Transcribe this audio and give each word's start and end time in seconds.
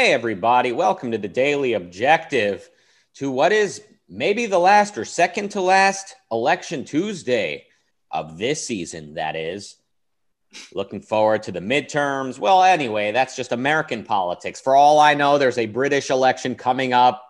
Hey, 0.00 0.14
everybody. 0.14 0.72
Welcome 0.72 1.10
to 1.10 1.18
the 1.18 1.28
Daily 1.28 1.74
Objective 1.74 2.70
to 3.16 3.30
what 3.30 3.52
is 3.52 3.82
maybe 4.08 4.46
the 4.46 4.58
last 4.58 4.96
or 4.96 5.04
second 5.04 5.50
to 5.50 5.60
last 5.60 6.14
election 6.32 6.86
Tuesday 6.86 7.66
of 8.10 8.38
this 8.38 8.66
season, 8.66 9.12
that 9.16 9.36
is. 9.36 9.76
Looking 10.72 11.02
forward 11.02 11.42
to 11.42 11.52
the 11.52 11.60
midterms. 11.60 12.38
Well, 12.38 12.62
anyway, 12.62 13.12
that's 13.12 13.36
just 13.36 13.52
American 13.52 14.02
politics. 14.02 14.58
For 14.58 14.74
all 14.74 14.98
I 14.98 15.12
know, 15.12 15.36
there's 15.36 15.58
a 15.58 15.66
British 15.66 16.08
election 16.08 16.54
coming 16.54 16.94
up 16.94 17.22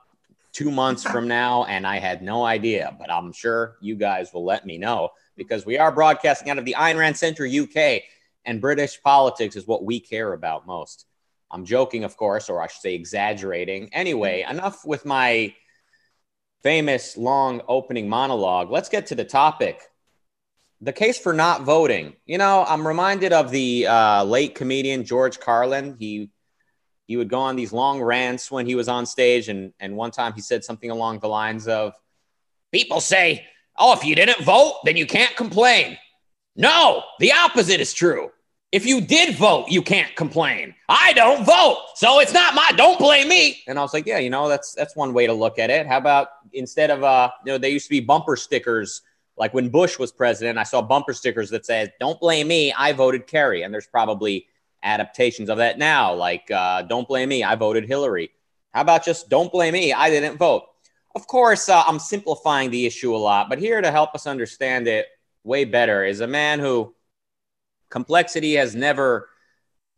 two 0.53 0.71
months 0.71 1.03
from 1.03 1.27
now, 1.27 1.65
and 1.65 1.85
I 1.85 1.99
had 1.99 2.23
no 2.23 2.45
idea, 2.45 2.97
but 3.01 3.11
I'm 3.11 3.33
sure 3.33 3.79
you 3.81 3.97
guys 3.97 4.33
will 4.33 4.45
let 4.45 4.65
me 4.65 4.79
know 4.79 5.09
because 5.37 5.67
we 5.67 5.77
are 5.77 5.91
broadcasting 5.91 6.51
out 6.51 6.59
of 6.59 6.65
the 6.65 6.77
Ayn 6.79 6.97
Rand 6.97 7.17
Center, 7.17 7.45
UK, 7.45 8.03
and 8.45 8.61
British 8.61 9.03
politics 9.03 9.57
is 9.57 9.67
what 9.67 9.85
we 9.85 9.99
care 9.99 10.35
about 10.35 10.69
most. 10.69 11.07
I'm 11.51 11.65
joking, 11.65 12.05
of 12.05 12.17
course, 12.17 12.49
or 12.49 12.61
I 12.61 12.67
should 12.69 12.83
say 12.83 12.95
exaggerating. 12.95 13.91
Anyway, 13.93 14.45
enough 14.49 14.85
with 14.85 15.05
my 15.05 15.55
famous 16.63 17.17
long 17.17 17.63
opening 17.69 18.09
monologue. 18.09 18.71
Let's 18.71 18.89
get 18.89 19.07
to 19.07 19.15
the 19.15 19.25
topic. 19.25 19.81
The 20.83 20.93
case 20.93 21.19
for 21.19 21.33
not 21.33 21.63
voting. 21.63 22.15
You 22.25 22.39
know, 22.39 22.65
I'm 22.67 22.87
reminded 22.87 23.33
of 23.33 23.51
the 23.51 23.87
uh, 23.87 24.25
late 24.25 24.55
comedian 24.55 25.05
George 25.05 25.39
Carlin. 25.39 25.97
He 25.99 26.31
he 27.07 27.17
would 27.17 27.29
go 27.29 27.41
on 27.41 27.57
these 27.57 27.73
long 27.73 28.01
rants 28.01 28.53
when 28.53 28.67
he 28.67 28.77
was 28.77 28.89
on 28.89 29.05
stage, 29.05 29.49
and 29.49 29.75
and 29.79 29.97
one 29.97 30.11
time 30.11 30.33
he 30.33 30.41
said 30.41 30.65
something 30.65 30.91
along 30.91 31.19
the 31.19 31.29
lines 31.29 31.69
of, 31.69 31.93
"People 32.73 33.01
say, 33.01 33.47
oh, 33.77 33.93
if 33.93 34.05
you 34.05 34.15
didn't 34.15 34.43
vote, 34.43 34.81
then 34.85 34.97
you 34.97 35.07
can't 35.07 35.37
complain." 35.37 35.99
No, 36.57 37.03
the 37.19 37.33
opposite 37.33 37.81
is 37.81 37.93
true. 37.93 38.31
If 38.73 38.87
you 38.87 39.01
did 39.01 39.35
vote, 39.35 39.67
you 39.69 39.83
can't 39.83 40.15
complain. 40.15 40.75
I 40.89 41.13
don't 41.15 41.45
vote, 41.45 41.79
so 41.97 42.21
it's 42.21 42.33
not 42.33 42.55
my. 42.55 42.71
Don't 42.77 42.99
blame 42.99 43.29
me. 43.29 43.63
And 43.67 43.79
I 43.79 43.83
was 43.83 43.93
like, 43.93 44.07
yeah, 44.07 44.19
you 44.19 44.31
know, 44.31 44.49
that's 44.49 44.75
that's 44.75 44.95
one 44.95 45.13
way 45.13 45.27
to 45.27 45.33
look 45.33 45.59
at 45.59 45.71
it. 45.71 45.87
How 45.87 45.99
about 45.99 46.29
instead 46.53 46.91
of 46.91 47.03
uh, 47.03 47.31
you 47.45 47.53
know, 47.53 47.59
there 47.59 47.71
used 47.71 47.87
to 47.87 47.91
be 47.91 48.01
bumper 48.01 48.37
stickers 48.37 49.03
like 49.37 49.55
when 49.55 49.71
Bush 49.71 49.99
was 49.99 50.13
president. 50.13 50.59
I 50.59 50.63
saw 50.63 50.83
bumper 50.83 51.15
stickers 51.15 51.51
that 51.51 51.67
said, 51.67 51.95
"Don't 51.99 52.21
blame 52.21 52.47
me. 52.47 52.73
I 52.73 52.93
voted 52.93 53.27
Kerry." 53.27 53.63
And 53.63 53.75
there's 53.75 53.87
probably 53.89 54.47
adaptations 54.83 55.49
of 55.49 55.59
that 55.59 55.79
now, 55.79 56.15
like 56.15 56.49
uh, 56.51 56.83
"Don't 56.83 57.09
blame 57.09 57.31
me. 57.31 57.43
I 57.43 57.57
voted 57.57 57.87
Hillary." 57.87 58.31
How 58.73 58.83
about 58.83 59.05
just 59.05 59.29
"Don't 59.29 59.51
blame 59.51 59.73
me. 59.73 59.93
I 59.93 60.11
didn't 60.11 60.37
vote." 60.37 60.65
Of 61.17 61.27
course, 61.27 61.69
uh, 61.69 61.83
I'm 61.87 61.99
simplifying 61.99 62.71
the 62.71 62.87
issue 62.87 63.17
a 63.17 63.19
lot, 63.19 63.49
but 63.49 63.59
here 63.59 63.81
to 63.81 63.91
help 63.91 64.15
us 64.15 64.29
understand 64.29 64.87
it 64.87 65.07
way 65.43 65.65
better 65.65 66.05
is 66.05 66.21
a 66.21 66.27
man 66.27 66.61
who 66.61 66.95
Complexity 67.91 68.55
has 68.55 68.75
never 68.75 69.29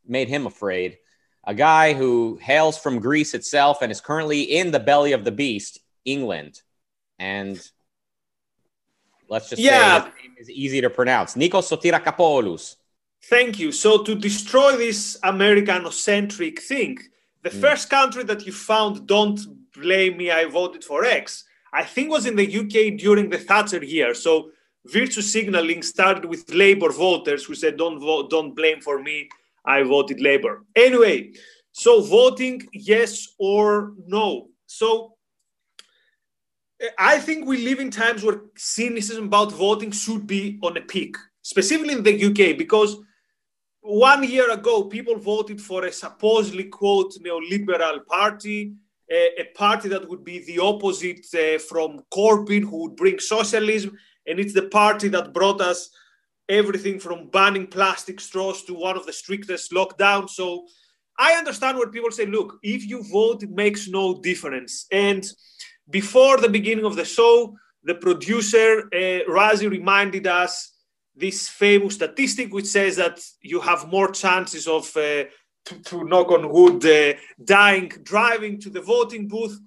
made 0.07 0.29
him 0.29 0.47
afraid. 0.47 0.99
A 1.45 1.55
guy 1.55 1.93
who 1.93 2.39
hails 2.41 2.79
from 2.79 3.01
Greece 3.01 3.35
itself 3.35 3.83
and 3.83 3.93
is 3.93 4.01
currently 4.01 4.43
in 4.43 4.71
the 4.71 4.81
belly 4.81 5.13
of 5.13 5.25
the 5.25 5.33
beast, 5.33 5.79
England. 6.05 6.61
And 7.19 7.61
let's 9.29 9.51
just 9.51 9.61
yeah. 9.61 10.05
say 10.05 10.07
his 10.07 10.23
name 10.23 10.37
is 10.39 10.51
easy 10.51 10.81
to 10.81 10.91
pronounce. 10.91 11.35
Nikos 11.35 11.69
Sotirakopoulos. 11.71 12.77
Thank 13.25 13.59
you. 13.59 13.71
So 13.71 14.03
to 14.03 14.15
destroy 14.15 14.77
this 14.77 15.19
Americanocentric 15.23 16.59
thing, 16.61 16.99
the 17.43 17.51
mm. 17.51 17.61
first 17.61 17.91
country 17.91 18.25
that 18.25 18.47
you 18.47 18.53
found, 18.53 19.07
don't 19.07 19.41
blame 19.75 20.17
me, 20.17 20.31
I 20.31 20.45
voted 20.47 20.85
for 20.85 21.05
X, 21.05 21.45
I 21.73 21.85
think 21.85 22.11
was 22.11 22.27
in 22.27 22.37
the 22.37 22.59
UK 22.61 22.99
during 22.99 23.31
the 23.31 23.39
Thatcher 23.39 23.83
year. 23.85 24.15
So 24.15 24.51
virtue 24.87 25.23
signaling 25.23 25.83
started 25.83 26.25
with 26.25 26.53
labor 26.53 26.91
voters 26.91 27.45
who 27.45 27.55
said 27.55 27.77
don't 27.77 28.01
vote 28.01 28.31
don't 28.31 28.55
blame 28.55 28.81
for 28.81 29.01
me 29.01 29.29
i 29.65 29.83
voted 29.83 30.21
labor 30.21 30.65
anyway 30.75 31.31
so 31.73 32.03
voting 32.03 32.63
yes 32.73 33.29
or 33.39 33.95
no? 34.07 34.49
So 34.67 35.15
i 36.99 37.19
think 37.19 37.47
we 37.47 37.65
live 37.65 37.79
in 37.79 37.91
times 37.91 38.25
where 38.25 38.43
cynicism 38.57 39.27
about 39.27 39.53
voting 39.53 39.93
should 39.93 40.27
be 40.27 40.59
on 40.63 40.77
a 40.77 40.81
peak 40.81 41.17
specifically 41.43 41.95
in 41.95 42.03
the 42.03 42.25
uk 42.25 42.59
because 42.59 42.97
one 43.83 44.25
year 44.25 44.51
ago 44.51 44.85
people 44.85 45.17
voted 45.17 45.61
for 45.61 45.85
a 45.85 45.93
supposedly 45.93 46.65
quote 46.65 47.13
neoliberal 47.25 48.05
party 48.07 48.75
a, 49.11 49.41
a 49.41 49.45
party 49.55 49.89
that 49.89 50.09
would 50.09 50.25
be 50.25 50.41
the 50.41 50.59
opposite 50.59 51.25
uh, 51.35 51.59
from 51.59 52.01
corbyn 52.13 52.63
who 52.63 52.83
would 52.83 52.97
bring 52.97 53.19
socialism 53.21 53.97
and 54.27 54.39
it's 54.39 54.55
the 54.55 54.69
party 54.69 55.09
that 55.09 55.33
brought 55.33 55.61
us 55.61 55.91
everything 56.49 56.99
from 56.99 57.29
banning 57.31 57.67
plastic 57.67 58.21
straws 58.21 58.65
to 58.65 58.75
one 58.75 58.97
of 58.97 59.07
the 59.07 59.13
strictest 59.13 59.73
lockdowns. 59.73 60.31
So 60.31 60.67
I 61.19 61.33
understand 61.35 61.79
where 61.79 61.89
people 61.89 62.11
say, 62.11 62.27
look, 62.27 62.59
if 62.63 62.89
you 62.89 63.03
vote, 63.05 63.43
it 63.43 63.51
makes 63.51 63.89
no 63.89 64.21
difference. 64.21 64.87
And 64.91 65.25
before 65.91 66.39
the 66.39 66.49
beginning 66.49 66.85
of 66.85 66.97
the 66.97 67.05
show, 67.05 67.57
the 67.85 67.95
producer, 67.95 68.89
uh, 68.93 69.29
Razi, 69.29 69.69
reminded 69.69 70.27
us 70.27 70.73
this 71.15 71.49
famous 71.49 71.95
statistic 71.95 72.53
which 72.53 72.67
says 72.67 72.97
that 72.97 73.21
you 73.43 73.61
have 73.61 73.89
more 73.89 74.11
chances 74.11 74.67
of, 74.67 74.85
uh, 74.97 75.25
to, 75.67 75.79
to, 75.85 76.05
knock 76.05 76.31
on 76.31 76.49
wood, 76.49 76.85
uh, 76.87 77.19
dying 77.45 77.89
driving 78.03 78.61
to 78.61 78.71
the 78.71 78.81
voting 78.81 79.29
booth 79.29 79.59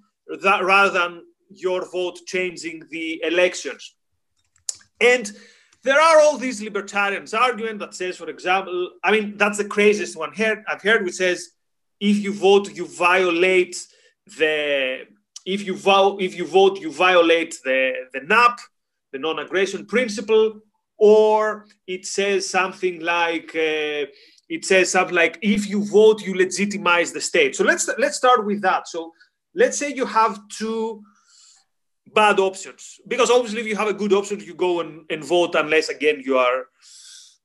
that, 0.42 0.64
rather 0.64 0.90
than 0.90 1.22
your 1.48 1.88
vote 1.90 2.18
changing 2.26 2.82
the 2.90 3.22
elections. 3.22 3.95
And 5.00 5.30
there 5.82 6.00
are 6.00 6.20
all 6.20 6.36
these 6.36 6.60
libertarians 6.62 7.32
argument 7.32 7.78
that 7.78 7.94
says, 7.94 8.16
for 8.16 8.28
example, 8.28 8.90
I 9.04 9.12
mean, 9.12 9.36
that's 9.36 9.58
the 9.58 9.64
craziest 9.64 10.16
one 10.16 10.32
here 10.32 10.64
I've 10.68 10.82
heard, 10.82 11.04
which 11.04 11.14
says, 11.14 11.50
if 12.00 12.18
you 12.18 12.32
vote, 12.32 12.72
you 12.74 12.86
violate 12.86 13.76
the 14.38 15.06
if 15.44 15.64
you 15.64 15.76
vote 15.76 16.20
if 16.20 16.36
you 16.36 16.44
vote, 16.44 16.80
you 16.80 16.92
violate 16.92 17.58
the 17.64 17.92
the 18.12 18.20
NAP, 18.20 18.58
the 19.12 19.18
non-aggression 19.18 19.86
principle, 19.86 20.60
or 20.98 21.66
it 21.86 22.04
says 22.04 22.48
something 22.48 23.00
like 23.00 23.50
uh, 23.54 24.06
it 24.48 24.64
says 24.64 24.90
something 24.90 25.14
like 25.14 25.38
if 25.42 25.68
you 25.68 25.84
vote, 25.84 26.20
you 26.22 26.34
legitimize 26.34 27.12
the 27.12 27.20
state. 27.20 27.54
So 27.54 27.64
let's 27.64 27.88
let's 27.98 28.16
start 28.16 28.44
with 28.44 28.60
that. 28.62 28.88
So 28.88 29.12
let's 29.54 29.78
say 29.78 29.92
you 29.92 30.06
have 30.06 30.40
two 30.48 31.02
bad 32.16 32.40
options. 32.40 32.98
Because 33.06 33.30
obviously 33.30 33.60
if 33.60 33.66
you 33.66 33.76
have 33.76 33.88
a 33.88 34.00
good 34.02 34.12
option 34.12 34.40
you 34.40 34.54
go 34.54 34.80
and, 34.80 35.04
and 35.10 35.22
vote 35.22 35.54
unless 35.54 35.90
again 35.90 36.22
you 36.24 36.38
are 36.38 36.58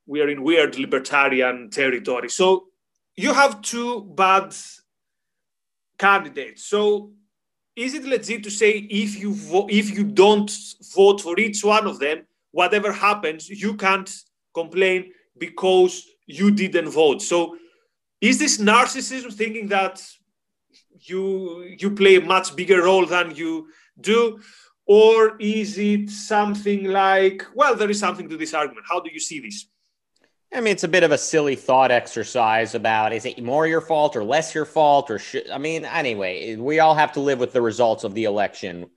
we 0.08 0.22
are 0.22 0.30
in 0.30 0.44
weird 0.44 0.80
libertarian 0.80 1.70
territory. 1.70 2.30
So 2.30 2.68
you 3.16 3.34
have 3.34 3.62
two 3.62 3.90
bad 4.16 4.56
candidates. 5.98 6.66
So 6.66 7.12
is 7.76 7.94
it 7.94 8.06
legit 8.06 8.44
to 8.44 8.52
say 8.62 8.72
if 9.04 9.20
you 9.22 9.34
vo- 9.34 9.68
if 9.70 9.88
you 9.96 10.04
don't 10.04 10.52
vote 10.96 11.20
for 11.22 11.38
each 11.40 11.64
one 11.64 11.86
of 11.86 12.00
them 12.00 12.18
whatever 12.52 12.92
happens 12.92 13.50
you 13.50 13.76
can't 13.76 14.12
complain 14.54 15.12
because 15.38 15.94
you 16.26 16.50
didn't 16.52 16.90
vote? 16.90 17.22
So 17.22 17.58
is 18.22 18.40
this 18.40 18.58
narcissism 18.58 19.34
thinking 19.34 19.68
that 19.68 20.02
you 21.10 21.64
you 21.82 21.92
play 22.02 22.16
a 22.16 22.22
much 22.36 22.56
bigger 22.56 22.84
role 22.84 23.06
than 23.06 23.36
you 23.36 23.68
do? 24.02 24.40
Or 24.86 25.38
is 25.40 25.78
it 25.78 26.10
something 26.10 26.86
like, 26.86 27.46
well, 27.56 27.76
there 27.76 27.90
is 27.90 28.00
something 28.00 28.28
to 28.30 28.38
this 28.38 28.54
argument? 28.54 28.86
How 28.90 29.00
do 29.00 29.12
you 29.12 29.20
see 29.20 29.40
this? 29.40 29.68
I 30.54 30.60
mean, 30.60 30.74
it's 30.74 30.84
a 30.84 30.90
bit 30.90 31.04
of 31.04 31.12
a 31.12 31.18
silly 31.18 31.56
thought 31.56 31.92
exercise 31.92 32.76
about 32.76 33.14
is 33.14 33.26
it 33.26 33.42
more 33.42 33.66
your 33.66 33.80
fault 33.80 34.18
or 34.18 34.24
less 34.24 34.54
your 34.54 34.66
fault 34.66 35.10
or 35.10 35.18
should, 35.18 35.50
I 35.50 35.58
mean, 35.58 35.86
anyway, 35.86 36.58
we 36.58 36.80
all 36.80 36.94
have 36.94 37.14
to 37.14 37.22
live 37.22 37.40
with 37.40 37.54
the 37.54 37.62
results 37.62 38.04
of 38.04 38.14
the 38.14 38.26
election, 38.26 38.88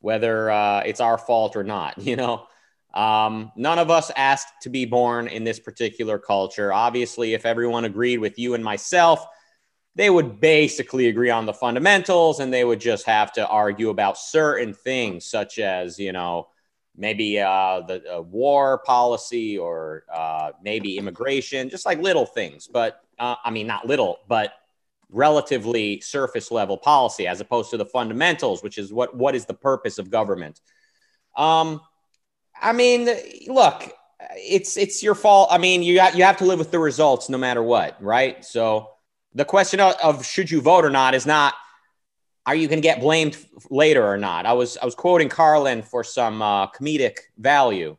whether 0.00 0.50
uh, 0.50 0.80
it's 0.86 1.00
our 1.00 1.18
fault 1.18 1.54
or 1.54 1.64
not, 1.64 1.98
you 2.02 2.16
know? 2.16 2.46
Um, 2.94 3.52
none 3.56 3.78
of 3.78 3.90
us 3.90 4.10
asked 4.16 4.62
to 4.62 4.70
be 4.70 4.84
born 4.84 5.28
in 5.28 5.44
this 5.44 5.58
particular 5.58 6.18
culture. 6.18 6.72
Obviously, 6.72 7.34
if 7.34 7.46
everyone 7.46 7.84
agreed 7.84 8.18
with 8.18 8.38
you 8.38 8.54
and 8.54 8.62
myself, 8.62 9.26
they 9.94 10.08
would 10.08 10.40
basically 10.40 11.08
agree 11.08 11.30
on 11.30 11.46
the 11.46 11.52
fundamentals 11.52 12.40
and 12.40 12.52
they 12.52 12.64
would 12.64 12.80
just 12.80 13.04
have 13.06 13.32
to 13.32 13.46
argue 13.46 13.90
about 13.90 14.16
certain 14.16 14.72
things 14.72 15.26
such 15.26 15.58
as 15.58 15.98
you 15.98 16.12
know 16.12 16.48
maybe 16.96 17.40
uh, 17.40 17.80
the 17.88 18.18
uh, 18.18 18.20
war 18.20 18.78
policy 18.84 19.56
or 19.56 20.04
uh, 20.12 20.52
maybe 20.62 20.98
immigration 20.98 21.68
just 21.68 21.86
like 21.86 21.98
little 22.00 22.26
things 22.26 22.66
but 22.66 23.00
uh, 23.18 23.36
i 23.44 23.50
mean 23.50 23.66
not 23.66 23.86
little 23.86 24.18
but 24.28 24.54
relatively 25.10 26.00
surface 26.00 26.50
level 26.50 26.78
policy 26.78 27.26
as 27.26 27.40
opposed 27.40 27.70
to 27.70 27.76
the 27.76 27.84
fundamentals 27.84 28.62
which 28.62 28.78
is 28.78 28.92
what 28.92 29.14
what 29.14 29.34
is 29.34 29.44
the 29.44 29.54
purpose 29.54 29.98
of 29.98 30.10
government. 30.10 30.60
Um 31.36 31.80
i 32.60 32.72
mean 32.72 33.08
look 33.46 33.92
it's 34.36 34.76
it's 34.76 35.02
your 35.02 35.14
fault. 35.14 35.48
I 35.50 35.58
mean 35.58 35.82
you 35.82 35.96
got, 35.96 36.16
you 36.16 36.24
have 36.24 36.38
to 36.38 36.44
live 36.44 36.58
with 36.58 36.70
the 36.70 36.78
results 36.78 37.28
no 37.28 37.36
matter 37.36 37.62
what 37.62 38.02
right? 38.02 38.42
So 38.44 38.91
the 39.34 39.44
question 39.44 39.80
of, 39.80 39.94
of 40.02 40.24
should 40.26 40.50
you 40.50 40.60
vote 40.60 40.84
or 40.84 40.90
not 40.90 41.14
is 41.14 41.26
not 41.26 41.54
are 42.44 42.54
you 42.54 42.66
going 42.66 42.78
to 42.78 42.82
get 42.82 43.00
blamed 43.00 43.36
later 43.70 44.04
or 44.04 44.18
not. 44.18 44.46
I 44.46 44.52
was 44.52 44.76
I 44.76 44.84
was 44.84 44.94
quoting 44.94 45.28
Carlin 45.28 45.82
for 45.82 46.02
some 46.02 46.42
uh, 46.42 46.66
comedic 46.68 47.18
value, 47.38 47.96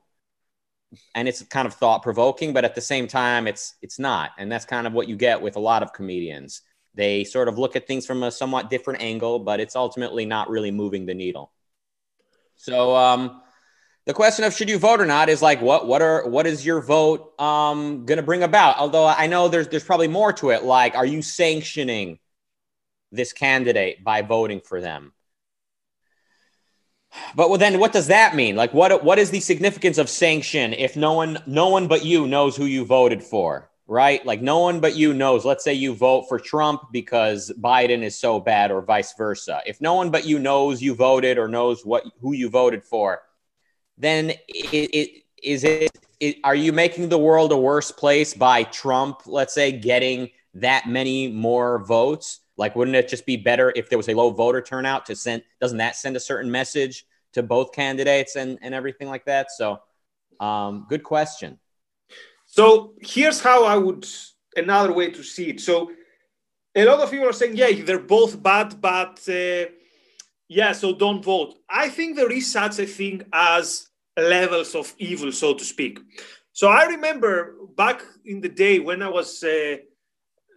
and 1.15 1.27
it's 1.27 1.41
kind 1.43 1.65
of 1.65 1.73
thought 1.73 2.03
provoking, 2.03 2.51
but 2.51 2.65
at 2.65 2.75
the 2.75 2.81
same 2.81 3.07
time, 3.07 3.47
it's 3.47 3.75
it's 3.81 3.99
not, 3.99 4.31
and 4.37 4.51
that's 4.51 4.65
kind 4.65 4.85
of 4.85 4.93
what 4.93 5.07
you 5.07 5.15
get 5.15 5.41
with 5.41 5.55
a 5.55 5.61
lot 5.61 5.81
of 5.81 5.93
comedians. 5.93 6.61
they 6.95 7.23
sort 7.23 7.47
of 7.47 7.57
look 7.57 7.75
at 7.75 7.87
things 7.87 8.05
from 8.05 8.23
a 8.23 8.31
somewhat 8.31 8.69
different 8.69 9.01
angle, 9.01 9.39
but 9.39 9.59
it's 9.59 9.75
ultimately 9.75 10.25
not 10.25 10.49
really 10.49 10.71
moving 10.71 11.05
the 11.05 11.13
needle. 11.13 11.51
So 12.55 12.95
um, 12.95 13.41
the 14.05 14.13
question 14.13 14.43
of 14.43 14.53
should 14.53 14.69
you 14.69 14.77
vote 14.77 14.99
or 14.99 15.05
not 15.05 15.29
is 15.29 15.41
like 15.41 15.61
what 15.61 15.87
what 15.87 16.01
are 16.01 16.27
what 16.27 16.45
is 16.45 16.65
your 16.65 16.81
vote 16.81 17.39
um, 17.39 18.05
going 18.05 18.17
to 18.17 18.23
bring 18.23 18.43
about? 18.43 18.77
Although 18.77 19.07
I 19.07 19.27
know 19.27 19.47
there's 19.47 19.67
there's 19.67 19.83
probably 19.83 20.07
more 20.07 20.33
to 20.33 20.49
it. 20.49 20.63
Like, 20.63 20.95
are 20.95 21.05
you 21.05 21.21
sanctioning 21.21 22.19
this 23.11 23.31
candidate 23.31 24.03
by 24.03 24.21
voting 24.21 24.59
for 24.59 24.81
them? 24.81 25.13
But 27.35 27.49
well, 27.49 27.59
then 27.59 27.79
what 27.79 27.93
does 27.93 28.07
that 28.07 28.35
mean? 28.35 28.55
Like, 28.55 28.73
what 28.73 29.03
what 29.03 29.19
is 29.19 29.31
the 29.31 29.39
significance 29.39 29.97
of 29.97 30.09
sanction 30.09 30.73
if 30.73 30.97
no 30.97 31.13
one 31.13 31.37
no 31.45 31.69
one 31.69 31.87
but 31.87 32.03
you 32.03 32.27
knows 32.27 32.57
who 32.57 32.65
you 32.65 32.85
voted 32.85 33.23
for? 33.23 33.69
right? 33.87 34.25
Like 34.25 34.41
no 34.41 34.59
one 34.59 34.79
but 34.79 34.95
you 34.95 35.13
knows. 35.13 35.45
Let's 35.45 35.63
say 35.63 35.73
you 35.73 35.93
vote 35.93 36.25
for 36.27 36.39
Trump 36.39 36.83
because 36.91 37.51
Biden 37.59 38.01
is 38.01 38.17
so 38.17 38.39
bad, 38.39 38.71
or 38.71 38.81
vice 38.81 39.13
versa. 39.17 39.61
If 39.65 39.81
no 39.81 39.93
one 39.95 40.09
but 40.09 40.25
you 40.25 40.39
knows 40.39 40.81
you 40.81 40.95
voted 40.95 41.37
or 41.37 41.47
knows 41.47 41.85
what 41.85 42.03
who 42.21 42.33
you 42.33 42.49
voted 42.49 42.83
for, 42.83 43.21
then 43.97 44.31
it, 44.31 44.39
it 44.47 45.23
is 45.41 45.63
it, 45.63 45.91
it. 46.19 46.37
Are 46.43 46.55
you 46.55 46.73
making 46.73 47.09
the 47.09 47.17
world 47.17 47.51
a 47.51 47.57
worse 47.57 47.91
place 47.91 48.33
by 48.33 48.63
Trump? 48.63 49.21
Let's 49.25 49.53
say 49.53 49.71
getting 49.71 50.29
that 50.55 50.87
many 50.87 51.27
more 51.27 51.83
votes. 51.85 52.39
Like, 52.55 52.75
wouldn't 52.75 52.95
it 52.95 53.07
just 53.07 53.25
be 53.25 53.37
better 53.37 53.73
if 53.75 53.89
there 53.89 53.97
was 53.97 54.09
a 54.09 54.13
low 54.13 54.29
voter 54.29 54.61
turnout 54.61 55.05
to 55.07 55.15
send? 55.15 55.43
Doesn't 55.59 55.79
that 55.79 55.95
send 55.95 56.15
a 56.15 56.19
certain 56.19 56.51
message 56.51 57.05
to 57.33 57.43
both 57.43 57.71
candidates 57.71 58.35
and 58.35 58.59
and 58.61 58.73
everything 58.73 59.09
like 59.09 59.25
that? 59.25 59.51
So, 59.51 59.81
um, 60.39 60.85
good 60.89 61.03
question. 61.03 61.59
So 62.45 62.93
here's 63.01 63.39
how 63.39 63.65
I 63.65 63.77
would 63.77 64.07
another 64.55 64.93
way 64.93 65.09
to 65.09 65.23
see 65.23 65.49
it. 65.49 65.59
So 65.59 65.91
a 66.75 66.85
lot 66.85 66.99
of 66.99 67.11
people 67.11 67.27
are 67.27 67.33
saying, 67.33 67.57
yeah, 67.57 67.83
they're 67.83 67.99
both 67.99 68.41
bad, 68.41 68.79
but 68.79 69.19
uh, 69.27 69.65
yeah, 70.47 70.71
so 70.71 70.93
don't 70.93 71.23
vote. 71.23 71.55
I 71.69 71.89
think 71.89 72.15
there 72.15 72.31
is 72.31 72.51
such 72.51 72.79
a 72.79 72.85
thing 72.85 73.23
as 73.33 73.89
levels 74.17 74.75
of 74.75 74.93
evil, 74.97 75.31
so 75.31 75.53
to 75.53 75.63
speak. 75.63 75.99
So 76.51 76.67
I 76.67 76.85
remember 76.85 77.55
back 77.75 78.03
in 78.25 78.41
the 78.41 78.49
day 78.49 78.79
when 78.79 79.01
I 79.01 79.09
was 79.09 79.43
uh, 79.43 79.77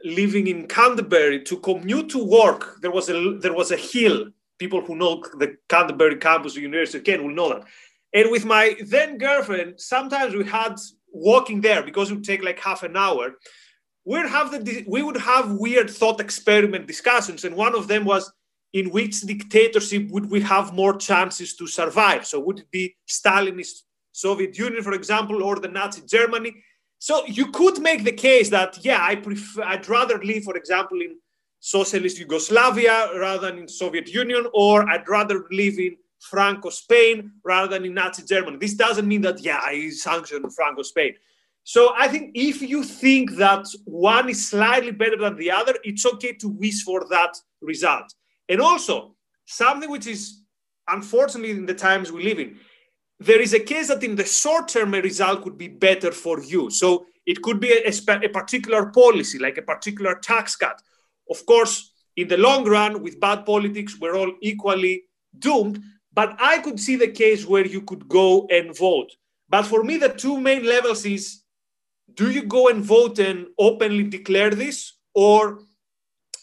living 0.05 0.47
in 0.49 0.67
Canterbury 0.67 1.43
to 1.45 1.57
commute 1.59 2.11
to 2.11 2.23
work, 2.23 2.81
there 2.83 2.91
was 2.91 3.09
a 3.09 3.39
there 3.39 3.55
was 3.55 3.71
a 3.71 3.77
hill. 3.77 4.27
People 4.59 4.81
who 4.81 4.97
know 4.97 5.23
the 5.39 5.57
Canterbury 5.69 6.17
campus 6.17 6.57
university 6.57 6.99
again 6.99 7.23
will 7.23 7.35
know 7.35 7.49
that. 7.51 7.65
And 8.13 8.31
with 8.31 8.45
my 8.45 8.77
then 8.87 9.19
girlfriend, 9.19 9.81
sometimes 9.81 10.35
we 10.35 10.45
had 10.45 10.77
walking 11.13 11.61
there 11.61 11.83
because 11.83 12.11
it 12.11 12.15
would 12.15 12.25
take 12.25 12.43
like 12.45 12.61
half 12.61 12.83
an 12.83 12.97
hour 12.97 13.37
we'd 14.07 14.27
have 14.27 14.53
the 14.53 14.85
we 14.87 15.03
would 15.03 15.17
have 15.17 15.53
weird 15.53 15.91
thought 15.91 16.21
experiment 16.21 16.87
discussions 16.87 17.45
and 17.45 17.55
one 17.55 17.75
of 17.75 17.89
them 17.89 18.05
was 18.05 18.33
in 18.79 18.91
which 18.91 19.23
dictatorship 19.23 20.05
would 20.13 20.29
we 20.31 20.41
have 20.41 20.75
more 20.81 20.95
chances 21.09 21.51
to 21.57 21.67
survive 21.67 22.23
so 22.31 22.37
would 22.47 22.59
it 22.63 22.71
be 22.71 22.85
stalinist 23.19 23.77
soviet 24.13 24.53
union 24.67 24.83
for 24.83 24.95
example 25.01 25.43
or 25.43 25.57
the 25.57 25.73
nazi 25.79 26.03
germany 26.17 26.53
so 26.99 27.15
you 27.39 27.47
could 27.59 27.79
make 27.89 28.03
the 28.05 28.19
case 28.29 28.49
that 28.51 28.73
yeah 28.89 29.03
i 29.11 29.15
prefer 29.27 29.63
i'd 29.71 29.89
rather 29.89 30.19
live 30.31 30.43
for 30.45 30.57
example 30.63 31.01
in 31.07 31.13
socialist 31.59 32.19
yugoslavia 32.19 32.97
rather 33.25 33.43
than 33.47 33.59
in 33.63 33.69
soviet 33.69 34.07
union 34.23 34.45
or 34.53 34.77
i'd 34.91 35.09
rather 35.09 35.39
live 35.51 35.79
in 35.79 35.97
Franco 36.31 36.71
Spain 36.71 37.33
rather 37.45 37.69
than 37.69 37.85
in 37.85 37.95
Nazi 37.95 38.23
Germany. 38.25 38.57
This 38.57 38.75
doesn't 38.75 39.07
mean 39.07 39.21
that, 39.21 39.39
yeah, 39.41 39.61
I 39.63 39.91
sanction 39.91 40.49
Franco 40.51 40.83
Spain. 40.83 41.13
So 41.63 41.93
I 41.97 42.09
think 42.09 42.33
if 42.35 42.63
you 42.63 42.83
think 42.83 43.37
that 43.37 43.67
one 43.85 44.29
is 44.31 44.49
slightly 44.49 44.93
better 44.93 45.19
than 45.19 45.37
the 45.37 45.51
other, 45.51 45.75
it's 45.85 46.07
okay 46.07 46.33
to 46.33 46.49
wish 46.49 46.83
for 46.83 47.07
that 47.11 47.37
result. 47.61 48.13
And 48.49 48.61
also, 48.61 49.17
something 49.45 49.91
which 49.91 50.07
is 50.07 50.43
unfortunately 50.89 51.51
in 51.51 51.67
the 51.67 51.75
times 51.75 52.13
we 52.13 52.23
live 52.23 52.39
in, 52.39 52.59
there 53.19 53.41
is 53.41 53.55
a 53.55 53.61
case 53.61 53.89
that 53.89 54.03
in 54.03 54.15
the 54.15 54.25
short 54.25 54.69
term, 54.69 54.95
a 54.95 55.01
result 55.01 55.43
could 55.43 55.57
be 55.57 55.69
better 55.69 56.13
for 56.13 56.43
you. 56.43 56.71
So 56.71 57.07
it 57.25 57.43
could 57.43 57.61
be 57.61 57.73
a, 57.73 57.89
a, 57.89 58.29
particular 58.29 58.87
policy, 58.87 59.39
like 59.39 59.59
a 59.59 59.63
particular 59.63 60.17
tax 60.17 60.55
cut. 60.55 60.81
Of 61.31 61.45
course, 61.47 61.93
in 62.17 62.29
the 62.29 62.37
long 62.37 62.69
run, 62.69 63.03
with 63.03 63.21
bad 63.21 63.47
politics, 63.47 63.99
we're 63.99 64.17
all 64.17 64.33
equally 64.43 65.05
doomed. 65.39 65.83
But 66.13 66.37
I 66.39 66.59
could 66.59 66.79
see 66.79 66.97
the 66.97 67.09
case 67.09 67.47
where 67.47 67.67
you 67.67 67.83
could 67.83 68.09
go 68.09 68.47
and 68.51 68.77
vote. 68.77 69.13
But 69.49 69.67
for 69.67 69.83
me, 69.83 69.97
the 69.97 70.09
two 70.11 70.39
main 70.41 70.65
levels 70.65 71.05
is 71.05 71.43
do 72.15 72.31
you 72.31 72.43
go 72.43 72.69
and 72.69 72.83
vote 72.83 73.19
and 73.19 73.47
openly 73.59 74.05
declare 74.05 74.51
this? 74.51 74.95
Or 75.15 75.61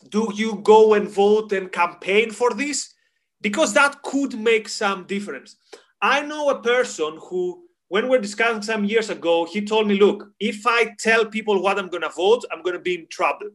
do 0.10 0.32
you 0.34 0.56
go 0.64 0.94
and 0.94 1.10
vote 1.10 1.52
and 1.52 1.72
campaign 1.72 2.32
for 2.32 2.54
this? 2.54 2.94
Because 3.42 3.74
that 3.74 4.02
could 4.04 4.40
make 4.40 4.70
some 4.70 5.06
difference. 5.06 5.58
I 6.02 6.22
know 6.22 6.50
a 6.50 6.62
person 6.62 7.18
who, 7.30 7.64
when 7.88 8.10
we 8.10 8.18
are 8.18 8.22
discussing 8.22 8.62
some 8.62 8.86
years 8.86 9.10
ago, 9.10 9.46
he 9.46 9.66
told 9.66 9.88
me, 9.88 9.96
look, 9.96 10.30
if 10.40 10.66
I 10.66 10.94
tell 11.00 11.26
people 11.26 11.62
what 11.62 11.80
I'm 11.80 11.90
going 11.90 12.04
to 12.04 12.10
vote, 12.10 12.44
I'm 12.52 12.62
going 12.62 12.76
to 12.76 12.82
be 12.82 12.96
in 12.96 13.08
trouble. 13.08 13.50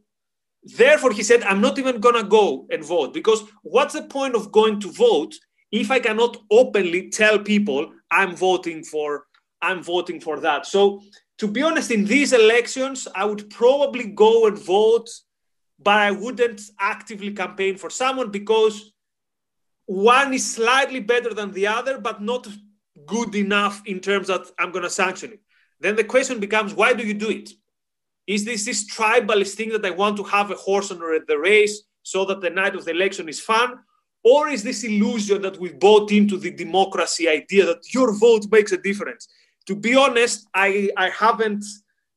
Therefore, 0.63 1.13
he 1.13 1.23
said, 1.23 1.43
I'm 1.43 1.61
not 1.61 1.79
even 1.79 2.01
going 2.01 2.17
to 2.17 2.25
go 2.25 2.67
and 2.71 2.85
vote 2.85 3.15
because 3.15 3.45
what's 3.63 3.95
the 3.95 4.03
point 4.03 4.35
of 4.35 4.53
going 4.53 4.81
to 4.81 4.93
vote 4.93 5.35
if 5.71 5.91
I 5.91 6.01
cannot 6.01 6.37
openly 6.51 7.11
tell 7.11 7.39
people 7.39 7.93
I'm 8.11 8.35
voting 8.35 8.83
for 8.83 9.25
I'm 9.61 9.83
voting 9.83 10.21
for 10.21 10.41
that. 10.41 10.67
So 10.67 11.03
to 11.39 11.49
be 11.49 11.63
honest, 11.63 11.91
in 11.91 12.05
these 12.05 12.33
elections, 12.33 13.09
I 13.15 13.25
would 13.25 13.49
probably 13.51 14.09
go 14.09 14.47
and 14.47 14.59
vote, 14.59 15.09
but 15.79 15.97
I 15.97 16.11
wouldn't 16.11 16.63
actively 16.79 17.33
campaign 17.33 17.77
for 17.77 17.91
someone 17.91 18.31
because 18.31 18.93
one 19.87 20.35
is 20.35 20.55
slightly 20.55 21.01
better 21.01 21.33
than 21.33 21.53
the 21.53 21.67
other, 21.67 21.99
but 21.99 22.21
not 22.21 22.47
good 23.07 23.35
enough 23.35 23.83
in 23.87 24.01
terms 24.01 24.27
that 24.27 24.51
I'm 24.59 24.73
going 24.73 24.83
to 24.83 24.91
sanction 24.91 25.33
it. 25.33 25.41
Then 25.81 25.97
the 25.97 26.05
question 26.05 26.41
becomes, 26.41 26.75
why 26.75 26.93
do 26.93 27.07
you 27.07 27.15
do 27.15 27.31
it? 27.31 27.51
Is 28.27 28.45
this 28.45 28.65
this 28.65 28.91
tribalist 28.91 29.55
thing 29.55 29.71
that 29.71 29.85
I 29.85 29.91
want 29.91 30.17
to 30.19 30.25
have 30.25 30.51
a 30.51 30.57
horse 30.57 30.91
on 30.91 30.99
the 30.99 31.39
race 31.39 31.83
so 32.03 32.25
that 32.27 32.41
the 32.41 32.51
night 32.51 32.75
of 32.75 32.85
the 32.85 32.91
election 32.91 33.29
is 33.29 33.41
fun? 33.41 33.79
Or 34.25 34.49
is 34.49 34.63
this 34.63 34.85
illusion 34.85 35.41
that 35.43 35.59
we 35.59 35.73
bought 35.73 36.11
into 36.13 36.37
the 36.37 36.51
democracy 36.51 37.29
idea 37.29 37.65
that 37.65 37.95
your 37.95 38.13
vote 38.15 38.47
makes 38.51 38.73
a 38.73 38.77
difference? 38.77 39.29
To 39.67 39.77
be 39.77 39.95
honest, 39.95 40.47
I, 40.53 40.91
I 40.97 41.09
haven't 41.11 41.65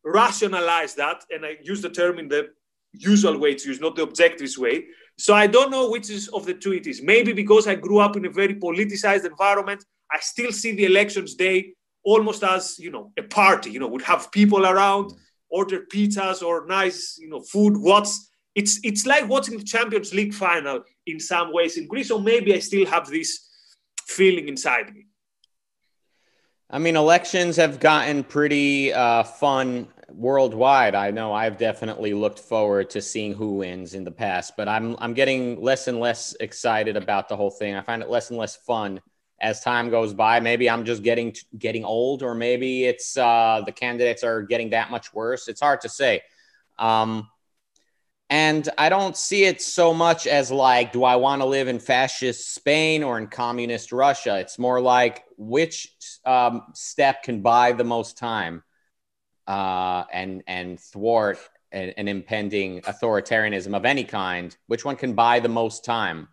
rationalized 0.04 0.98
that, 0.98 1.24
and 1.30 1.46
I 1.46 1.58
use 1.62 1.82
the 1.82 1.90
term 1.90 2.18
in 2.18 2.28
the 2.28 2.50
usual 2.94 3.38
way 3.38 3.56
to 3.56 3.68
use, 3.70 3.80
not 3.80 3.96
the 3.96 4.06
objectivist 4.06 4.58
way. 4.58 4.86
So 5.18 5.34
I 5.34 5.48
don't 5.48 5.72
know 5.72 5.90
which 5.90 6.10
is 6.10 6.28
of 6.30 6.46
the 6.46 6.54
two 6.54 6.74
it 6.74 6.88
is. 6.88 7.02
Maybe 7.02 7.34
because 7.34 7.68
I 7.68 7.76
grew 7.76 8.00
up 8.00 8.16
in 8.16 8.26
a 8.26 8.30
very 8.30 8.56
politicized 8.56 9.26
environment, 9.26 9.84
I 10.12 10.20
still 10.20 10.52
see 10.52 10.72
the 10.74 10.86
elections 10.86 11.36
day 11.36 11.74
almost 12.04 12.44
as 12.44 12.80
you 12.80 12.92
know 12.92 13.12
a 13.18 13.24
party. 13.24 13.72
You 13.72 13.80
know, 13.80 13.88
would 13.88 14.02
have 14.02 14.32
people 14.32 14.66
around, 14.66 15.14
order 15.50 15.86
pizzas 15.94 16.42
or 16.42 16.66
nice 16.66 17.18
you 17.20 17.30
know 17.30 17.42
food. 17.42 17.78
What's 17.78 18.30
it's 18.56 18.80
it's 18.84 19.06
like 19.06 19.28
watching 19.30 19.58
the 19.58 19.64
Champions 19.64 20.14
League 20.14 20.34
final 20.34 20.84
in 21.06 21.20
some 21.20 21.54
ways 21.54 21.78
in 21.78 21.88
Greece, 21.88 22.12
or 22.12 22.20
maybe 22.20 22.54
I 22.54 22.60
still 22.60 22.86
have 22.86 23.08
this 23.08 23.48
feeling 24.06 24.48
inside 24.48 24.94
me. 24.94 25.06
I 26.70 26.80
mean, 26.80 26.96
elections 26.96 27.58
have 27.58 27.80
gotten 27.80 28.24
pretty 28.24 28.94
uh, 28.94 29.24
fun 29.24 29.88
worldwide. 30.16 30.96
I 30.96 31.12
know 31.12 31.34
I've 31.34 31.58
definitely 31.58 32.14
looked 32.14 32.40
forward 32.40 32.90
to 32.92 33.02
seeing 33.02 33.34
who 33.34 33.56
wins 33.56 33.94
in 33.94 34.04
the 34.04 34.12
past, 34.12 34.54
but 34.58 34.68
I'm 34.68 34.96
I'm 35.00 35.14
getting 35.14 35.62
less 35.62 35.88
and 35.88 36.00
less 36.00 36.36
excited 36.40 36.98
about 36.98 37.30
the 37.30 37.36
whole 37.36 37.52
thing. 37.52 37.76
I 37.76 37.82
find 37.82 38.02
it 38.02 38.10
less 38.10 38.30
and 38.30 38.38
less 38.38 38.56
fun 38.56 39.02
as 39.40 39.62
time 39.62 39.90
goes 39.90 40.14
by. 40.14 40.40
Maybe 40.40 40.70
I'm 40.70 40.86
just 40.86 41.04
getting 41.04 41.36
getting 41.58 41.84
old, 41.84 42.24
or 42.24 42.36
maybe 42.36 42.86
it's 42.86 43.18
uh, 43.18 43.62
the 43.66 43.72
candidates 43.72 44.24
are 44.24 44.42
getting 44.42 44.70
that 44.72 44.92
much 44.92 45.14
worse. 45.14 45.48
It's 45.48 45.62
hard 45.62 45.82
to 45.82 45.90
say. 45.90 46.22
Um, 46.78 47.28
and 48.30 48.70
I 48.78 48.88
don't 48.88 49.18
see 49.18 49.44
it 49.44 49.62
so 49.62 49.94
much 49.94 50.26
as 50.26 50.52
like, 50.52 50.94
do 50.94 51.04
I 51.04 51.18
want 51.18 51.42
to 51.42 51.46
live 51.46 51.68
in 51.68 51.80
fascist 51.80 52.56
Spain 52.56 53.04
or 53.04 53.18
in 53.18 53.28
communist 53.28 53.92
Russia? 53.92 54.40
It's 54.40 54.58
more 54.58 54.80
like 54.80 55.26
which 55.38 55.92
um, 56.26 56.64
step 56.74 57.24
can 57.24 57.42
buy 57.42 57.74
the 57.74 57.84
most 57.84 58.18
time 58.18 58.64
uh, 59.48 60.04
and 60.12 60.44
and 60.48 60.80
thwart 60.80 61.38
an, 61.72 61.90
an, 61.98 62.08
impending 62.08 62.82
authoritarianism 62.82 63.76
of 63.76 63.86
any 63.86 64.04
kind. 64.04 64.56
Which 64.68 64.86
one 64.86 64.96
can 64.96 65.14
buy 65.14 65.40
the 65.40 65.50
most 65.50 65.84
time? 65.86 66.28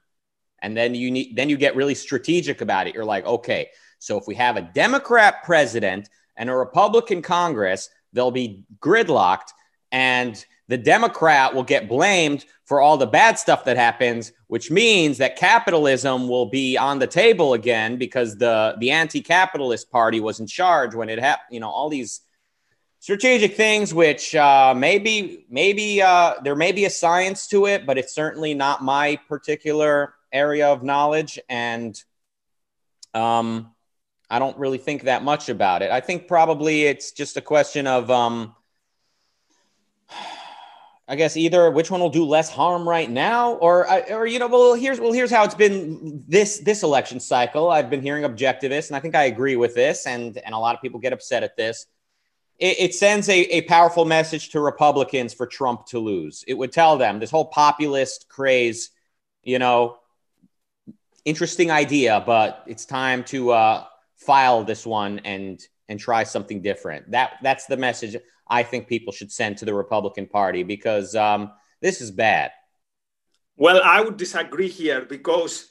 And 0.60 0.76
then 0.76 0.94
you 0.94 1.10
need 1.10 1.36
then 1.36 1.48
you 1.48 1.56
get 1.56 1.76
really 1.76 1.94
strategic 1.94 2.60
about 2.60 2.86
it. 2.86 2.94
You're 2.94 3.04
like, 3.04 3.26
okay, 3.26 3.68
so 3.98 4.18
if 4.18 4.26
we 4.26 4.34
have 4.36 4.56
a 4.56 4.62
Democrat 4.62 5.42
president 5.44 6.08
and 6.36 6.50
a 6.50 6.54
Republican 6.54 7.22
Congress, 7.22 7.90
they'll 8.12 8.30
be 8.30 8.64
gridlocked 8.80 9.50
and 9.92 10.44
the 10.68 10.76
Democrat 10.76 11.54
will 11.54 11.62
get 11.62 11.88
blamed 11.88 12.44
for 12.64 12.80
all 12.82 12.98
the 12.98 13.06
bad 13.06 13.38
stuff 13.38 13.64
that 13.64 13.78
happens, 13.78 14.32
which 14.48 14.70
means 14.70 15.16
that 15.18 15.36
capitalism 15.36 16.28
will 16.28 16.46
be 16.46 16.76
on 16.76 16.98
the 16.98 17.06
table 17.06 17.54
again 17.54 17.96
because 17.96 18.36
the 18.36 18.76
the 18.78 18.90
anti-capitalist 18.90 19.90
party 19.90 20.20
was 20.20 20.40
in 20.40 20.46
charge 20.46 20.94
when 20.94 21.08
it 21.08 21.18
happened. 21.18 21.48
You 21.50 21.60
know, 21.60 21.70
all 21.70 21.88
these 21.88 22.20
strategic 23.00 23.54
things, 23.56 23.94
which 23.94 24.34
uh, 24.34 24.74
maybe 24.76 25.46
maybe 25.48 26.02
uh, 26.02 26.34
there 26.42 26.56
may 26.56 26.72
be 26.72 26.84
a 26.84 26.90
science 26.90 27.46
to 27.48 27.66
it, 27.66 27.86
but 27.86 27.98
it's 27.98 28.14
certainly 28.14 28.54
not 28.54 28.82
my 28.82 29.18
particular 29.28 30.14
area 30.32 30.68
of 30.68 30.82
knowledge, 30.82 31.38
and 31.48 32.02
um, 33.14 33.72
I 34.30 34.38
don't 34.38 34.58
really 34.58 34.78
think 34.78 35.02
that 35.02 35.22
much 35.22 35.48
about 35.48 35.82
it. 35.82 35.90
I 35.90 36.00
think 36.00 36.28
probably 36.28 36.84
it's 36.84 37.12
just 37.12 37.36
a 37.36 37.40
question 37.40 37.86
of 37.86 38.10
um, 38.10 38.54
I 41.10 41.16
guess 41.16 41.38
either 41.38 41.70
which 41.70 41.90
one 41.90 42.00
will 42.00 42.10
do 42.10 42.26
less 42.26 42.50
harm 42.50 42.86
right 42.86 43.08
now, 43.08 43.54
or 43.54 43.88
or 44.12 44.26
you 44.26 44.38
know, 44.38 44.48
well 44.48 44.74
here's 44.74 45.00
well 45.00 45.12
here's 45.12 45.30
how 45.30 45.44
it's 45.44 45.54
been 45.54 46.22
this 46.28 46.58
this 46.58 46.82
election 46.82 47.18
cycle. 47.18 47.70
I've 47.70 47.88
been 47.88 48.02
hearing 48.02 48.24
objectivists, 48.24 48.88
and 48.88 48.96
I 48.96 49.00
think 49.00 49.14
I 49.14 49.24
agree 49.24 49.56
with 49.56 49.74
this, 49.74 50.06
and 50.06 50.36
and 50.36 50.54
a 50.54 50.58
lot 50.58 50.74
of 50.74 50.82
people 50.82 51.00
get 51.00 51.14
upset 51.14 51.42
at 51.42 51.56
this. 51.56 51.86
It, 52.58 52.80
it 52.80 52.94
sends 52.94 53.28
a, 53.28 53.38
a 53.56 53.62
powerful 53.62 54.04
message 54.04 54.50
to 54.50 54.60
Republicans 54.60 55.32
for 55.34 55.46
Trump 55.46 55.86
to 55.86 55.98
lose. 55.98 56.44
It 56.46 56.54
would 56.54 56.72
tell 56.72 56.98
them 56.98 57.18
this 57.18 57.30
whole 57.30 57.46
populist 57.46 58.28
craze, 58.28 58.90
you 59.42 59.58
know, 59.58 59.98
interesting 61.24 61.70
idea, 61.70 62.22
but 62.24 62.64
it's 62.66 62.84
time 62.84 63.22
to 63.24 63.50
uh, 63.50 63.84
file 64.16 64.64
this 64.64 64.86
one 64.86 65.20
and 65.20 65.60
and 65.90 65.98
try 65.98 66.22
something 66.22 66.60
different. 66.60 67.10
That 67.10 67.34
that's 67.42 67.66
the 67.66 67.76
message 67.76 68.16
I 68.48 68.62
think 68.62 68.88
people 68.88 69.12
should 69.12 69.32
send 69.32 69.58
to 69.58 69.64
the 69.64 69.74
Republican 69.74 70.26
Party 70.26 70.62
because 70.62 71.14
um, 71.14 71.52
this 71.80 72.00
is 72.00 72.10
bad. 72.10 72.50
Well, 73.56 73.80
I 73.84 74.00
would 74.00 74.16
disagree 74.16 74.68
here 74.68 75.04
because 75.04 75.68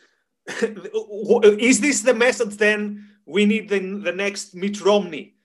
is 0.61 1.81
this 1.81 2.01
the 2.01 2.13
message 2.13 2.57
then 2.57 3.09
we 3.25 3.45
need 3.45 3.69
the, 3.69 3.79
the 3.79 4.11
next 4.11 4.55
Mitt 4.55 4.81
Romney? 4.81 5.36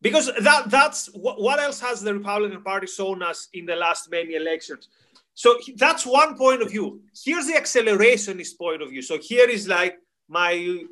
Because 0.00 0.30
that 0.40 0.70
that's 0.70 1.06
what 1.14 1.58
else 1.58 1.80
has 1.80 2.00
the 2.00 2.14
Republican 2.14 2.62
Party 2.62 2.86
shown 2.86 3.22
us 3.22 3.48
in 3.52 3.66
the 3.66 3.74
last 3.74 4.10
many 4.10 4.34
elections? 4.34 4.88
So 5.34 5.56
that's 5.76 6.06
one 6.06 6.36
point 6.36 6.62
of 6.62 6.70
view. 6.70 7.00
Here's 7.24 7.46
the 7.46 7.54
accelerationist 7.54 8.58
point 8.58 8.82
of 8.82 8.90
view. 8.90 9.02
So 9.02 9.18
here 9.18 9.48
is 9.48 9.66
like 9.66 9.96
my 10.28 10.82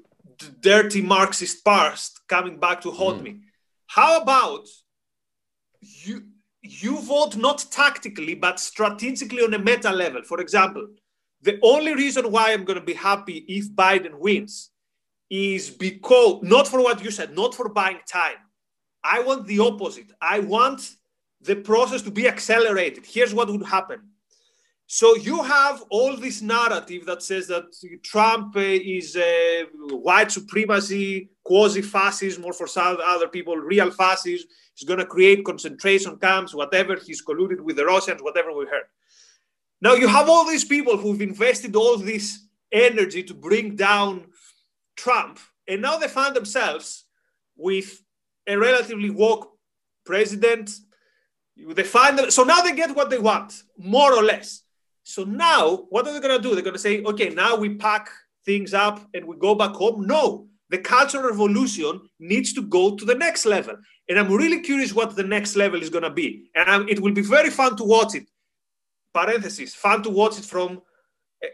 dirty 0.60 1.02
Marxist 1.02 1.64
past 1.64 2.20
coming 2.28 2.58
back 2.58 2.80
to 2.82 2.90
haunt 2.90 3.20
mm. 3.20 3.24
me. 3.24 3.40
How 3.86 4.20
about 4.20 4.66
you 5.80 6.24
you 6.62 7.00
vote 7.00 7.36
not 7.36 7.64
tactically 7.70 8.34
but 8.34 8.58
strategically 8.58 9.42
on 9.42 9.54
a 9.54 9.58
meta 9.58 9.90
level. 9.90 10.22
For 10.22 10.40
example, 10.40 10.88
the 11.42 11.58
only 11.62 11.94
reason 11.94 12.30
why 12.32 12.52
I'm 12.52 12.64
going 12.64 12.78
to 12.78 12.84
be 12.84 12.94
happy 12.94 13.44
if 13.48 13.70
Biden 13.70 14.18
wins 14.18 14.70
is 15.30 15.70
because 15.70 16.42
not 16.42 16.66
for 16.66 16.82
what 16.82 17.02
you 17.04 17.10
said, 17.10 17.34
not 17.34 17.54
for 17.54 17.68
buying 17.68 18.00
time. 18.08 18.38
I 19.14 19.20
want 19.20 19.46
the 19.46 19.60
opposite. 19.60 20.10
I 20.20 20.40
want 20.40 20.80
the 21.40 21.56
process 21.56 22.02
to 22.02 22.10
be 22.10 22.26
accelerated. 22.26 23.04
Here's 23.06 23.32
what 23.32 23.48
would 23.48 23.66
happen. 23.66 24.00
So 24.88 25.16
you 25.16 25.42
have 25.42 25.82
all 25.90 26.16
this 26.16 26.42
narrative 26.42 27.06
that 27.06 27.22
says 27.22 27.48
that 27.48 27.64
Trump 28.02 28.56
uh, 28.56 28.60
is 28.96 29.16
uh, 29.16 29.64
white 29.90 30.30
supremacy, 30.30 31.30
quasi-fascism, 31.44 32.44
or 32.44 32.52
for 32.52 32.68
some 32.68 32.98
other 33.04 33.28
people, 33.28 33.56
real 33.56 33.90
fascism 33.90 34.48
He's 34.76 34.86
going 34.86 34.98
to 34.98 35.06
create 35.06 35.44
concentration 35.44 36.18
camps, 36.18 36.54
whatever. 36.54 36.96
He's 36.96 37.24
colluded 37.24 37.60
with 37.60 37.76
the 37.76 37.86
Russians, 37.86 38.22
whatever 38.22 38.52
we 38.52 38.66
heard. 38.66 38.84
Now 39.80 39.94
you 39.94 40.06
have 40.06 40.28
all 40.28 40.46
these 40.46 40.64
people 40.64 40.98
who've 40.98 41.22
invested 41.22 41.74
all 41.74 41.96
this 41.96 42.46
energy 42.70 43.22
to 43.22 43.34
bring 43.34 43.74
down 43.74 44.26
Trump, 44.94 45.38
and 45.66 45.80
now 45.80 45.96
they 45.96 46.08
find 46.08 46.36
themselves 46.36 47.04
with 47.56 48.02
a 48.46 48.56
relatively 48.56 49.10
woke 49.10 49.52
president. 50.04 50.70
They 51.56 51.82
find 51.82 52.18
them, 52.18 52.30
so 52.30 52.44
now 52.44 52.60
they 52.60 52.74
get 52.74 52.94
what 52.94 53.10
they 53.10 53.18
want, 53.18 53.62
more 53.78 54.14
or 54.14 54.22
less. 54.22 54.62
So 55.04 55.24
now, 55.24 55.86
what 55.90 56.06
are 56.06 56.12
they 56.12 56.20
going 56.20 56.36
to 56.36 56.42
do? 56.42 56.54
They're 56.54 56.64
going 56.64 56.74
to 56.74 56.80
say, 56.80 57.02
okay, 57.02 57.30
now 57.30 57.56
we 57.56 57.76
pack 57.76 58.10
things 58.44 58.74
up 58.74 59.00
and 59.14 59.24
we 59.24 59.36
go 59.36 59.54
back 59.54 59.72
home. 59.72 60.06
No, 60.06 60.48
the 60.68 60.78
cultural 60.78 61.24
revolution 61.24 62.00
needs 62.18 62.52
to 62.54 62.62
go 62.62 62.96
to 62.96 63.04
the 63.04 63.14
next 63.14 63.46
level. 63.46 63.76
And 64.08 64.18
I'm 64.18 64.32
really 64.32 64.60
curious 64.60 64.92
what 64.92 65.14
the 65.14 65.22
next 65.22 65.56
level 65.56 65.80
is 65.80 65.90
going 65.90 66.04
to 66.04 66.10
be. 66.10 66.50
And 66.54 66.68
I'm, 66.68 66.88
it 66.88 67.00
will 67.00 67.12
be 67.12 67.22
very 67.22 67.50
fun 67.50 67.76
to 67.76 67.84
watch 67.84 68.14
it. 68.14 68.28
Parenthesis, 69.14 69.74
fun 69.74 70.02
to 70.02 70.10
watch 70.10 70.38
it 70.38 70.44
from 70.44 70.82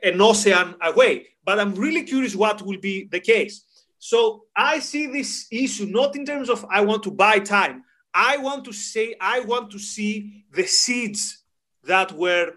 an 0.02 0.20
ocean 0.20 0.74
away. 0.82 1.28
But 1.44 1.60
I'm 1.60 1.74
really 1.74 2.04
curious 2.04 2.34
what 2.34 2.62
will 2.62 2.78
be 2.78 3.08
the 3.10 3.20
case. 3.20 3.64
So 4.04 4.46
I 4.56 4.80
see 4.80 5.06
this 5.06 5.46
issue 5.52 5.86
not 5.86 6.16
in 6.16 6.26
terms 6.26 6.50
of 6.50 6.66
I 6.68 6.80
want 6.80 7.04
to 7.04 7.10
buy 7.12 7.38
time. 7.38 7.84
I 8.12 8.36
want 8.36 8.64
to 8.64 8.72
say, 8.72 9.14
I 9.20 9.38
want 9.42 9.70
to 9.70 9.78
see 9.78 10.44
the 10.52 10.64
seeds 10.64 11.44
that 11.84 12.10
were 12.10 12.54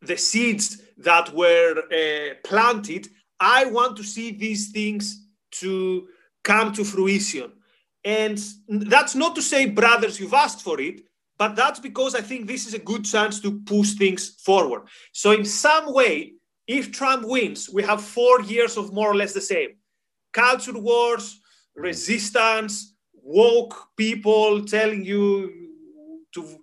the 0.00 0.16
seeds 0.16 0.80
that 0.98 1.34
were 1.34 1.82
uh, 1.92 2.34
planted. 2.44 3.08
I 3.40 3.64
want 3.64 3.96
to 3.96 4.04
see 4.04 4.30
these 4.30 4.70
things 4.70 5.26
to 5.62 6.06
come 6.44 6.72
to 6.74 6.84
fruition. 6.84 7.50
And 8.04 8.38
that's 8.68 9.16
not 9.16 9.34
to 9.34 9.42
say, 9.42 9.66
brothers, 9.66 10.20
you've 10.20 10.34
asked 10.34 10.62
for 10.62 10.80
it, 10.80 11.00
but 11.36 11.56
that's 11.56 11.80
because 11.80 12.14
I 12.14 12.20
think 12.20 12.46
this 12.46 12.64
is 12.64 12.74
a 12.74 12.78
good 12.90 13.04
chance 13.04 13.40
to 13.40 13.58
push 13.62 13.94
things 13.94 14.36
forward. 14.44 14.82
So, 15.12 15.32
in 15.32 15.44
some 15.44 15.92
way, 15.92 16.34
if 16.68 16.92
Trump 16.92 17.26
wins, 17.26 17.68
we 17.68 17.82
have 17.82 18.00
four 18.00 18.40
years 18.42 18.76
of 18.76 18.92
more 18.92 19.10
or 19.10 19.16
less 19.16 19.34
the 19.34 19.40
same 19.40 19.70
culture 20.32 20.78
wars, 20.78 21.40
resistance, 21.74 22.94
woke 23.14 23.88
people 23.96 24.64
telling 24.64 25.04
you 25.04 25.52
to, 26.34 26.58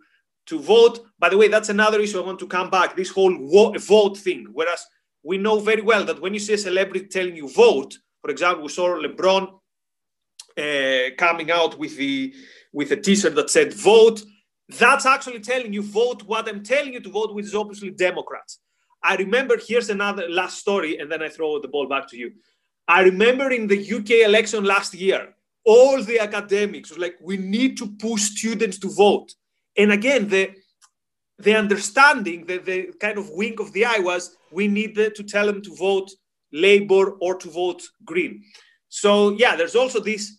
to 0.47 0.59
vote. 0.59 0.99
By 1.19 1.29
the 1.29 1.37
way, 1.37 1.47
that's 1.47 1.69
another 1.69 1.99
issue 1.99 2.19
I 2.19 2.25
want 2.25 2.39
to 2.39 2.47
come 2.47 2.69
back 2.69 2.95
this 2.95 3.09
whole 3.09 3.35
vote 3.77 4.17
thing. 4.17 4.47
Whereas 4.51 4.85
we 5.23 5.37
know 5.37 5.59
very 5.59 5.81
well 5.81 6.05
that 6.05 6.21
when 6.21 6.33
you 6.33 6.39
see 6.39 6.53
a 6.53 6.57
celebrity 6.57 7.07
telling 7.07 7.35
you 7.35 7.49
vote, 7.49 7.97
for 8.21 8.31
example, 8.31 8.63
we 8.63 8.69
saw 8.69 8.97
LeBron 8.97 9.59
uh, 10.57 11.15
coming 11.17 11.51
out 11.51 11.77
with 11.77 11.97
the 11.97 12.33
with 12.73 12.91
a 12.91 12.95
T-shirt 12.95 13.35
that 13.35 13.49
said 13.49 13.73
"Vote." 13.73 14.23
That's 14.67 15.05
actually 15.05 15.41
telling 15.41 15.73
you 15.73 15.83
vote 15.83 16.23
what 16.23 16.49
I'm 16.49 16.63
telling 16.63 16.93
you 16.93 16.99
to 16.99 17.09
vote, 17.11 17.35
which 17.35 17.45
is 17.45 17.53
obviously 17.53 17.91
Democrats. 17.91 18.59
I 19.03 19.15
remember 19.15 19.57
here's 19.59 19.89
another 19.91 20.27
last 20.27 20.57
story, 20.57 20.97
and 20.97 21.11
then 21.11 21.21
I 21.21 21.29
throw 21.29 21.59
the 21.59 21.67
ball 21.67 21.87
back 21.87 22.07
to 22.09 22.17
you. 22.17 22.31
I 22.87 23.01
remember 23.01 23.51
in 23.51 23.67
the 23.67 23.79
UK 23.79 24.27
election 24.27 24.63
last 24.63 24.93
year, 24.93 25.33
all 25.65 26.01
the 26.03 26.19
academics 26.19 26.89
was 26.89 26.99
like, 26.99 27.17
"We 27.21 27.37
need 27.37 27.77
to 27.77 27.87
push 27.87 28.21
students 28.21 28.77
to 28.79 28.89
vote." 28.89 29.33
And 29.77 29.91
again, 29.91 30.27
the 30.29 30.53
the 31.37 31.55
understanding, 31.55 32.45
the, 32.45 32.57
the 32.59 32.93
kind 32.99 33.17
of 33.17 33.29
wink 33.29 33.59
of 33.59 33.73
the 33.73 33.85
eye 33.85 33.99
was, 33.99 34.37
we 34.51 34.67
needed 34.67 35.15
to 35.15 35.23
tell 35.23 35.45
them 35.45 35.61
to 35.63 35.75
vote 35.75 36.09
Labour 36.53 37.11
or 37.19 37.35
to 37.35 37.49
vote 37.49 37.83
Green. 38.05 38.43
So, 38.87 39.31
yeah, 39.31 39.55
there's 39.55 39.75
also 39.75 39.99
this 39.99 40.37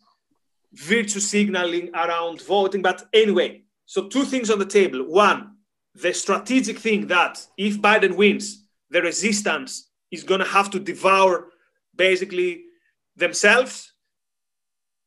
virtue 0.73 1.21
signaling 1.21 1.91
around 1.95 2.41
voting. 2.43 2.83
But 2.83 3.07
anyway, 3.13 3.63
so 3.85 4.09
two 4.09 4.25
things 4.25 4.51
on 4.51 4.59
the 4.59 4.67
table. 4.67 5.05
One, 5.05 5.57
the 5.95 6.13
strategic 6.15 6.79
thing 6.79 7.07
that 7.09 7.45
if 7.59 7.81
Biden 7.81 8.17
wins, 8.17 8.65
the 8.91 9.03
resistance 9.03 9.91
is 10.11 10.25
going 10.25 10.41
to 10.41 10.47
have 10.47 10.71
to 10.71 10.81
devour 10.81 11.49
basically 11.97 12.65
themselves. 13.17 13.93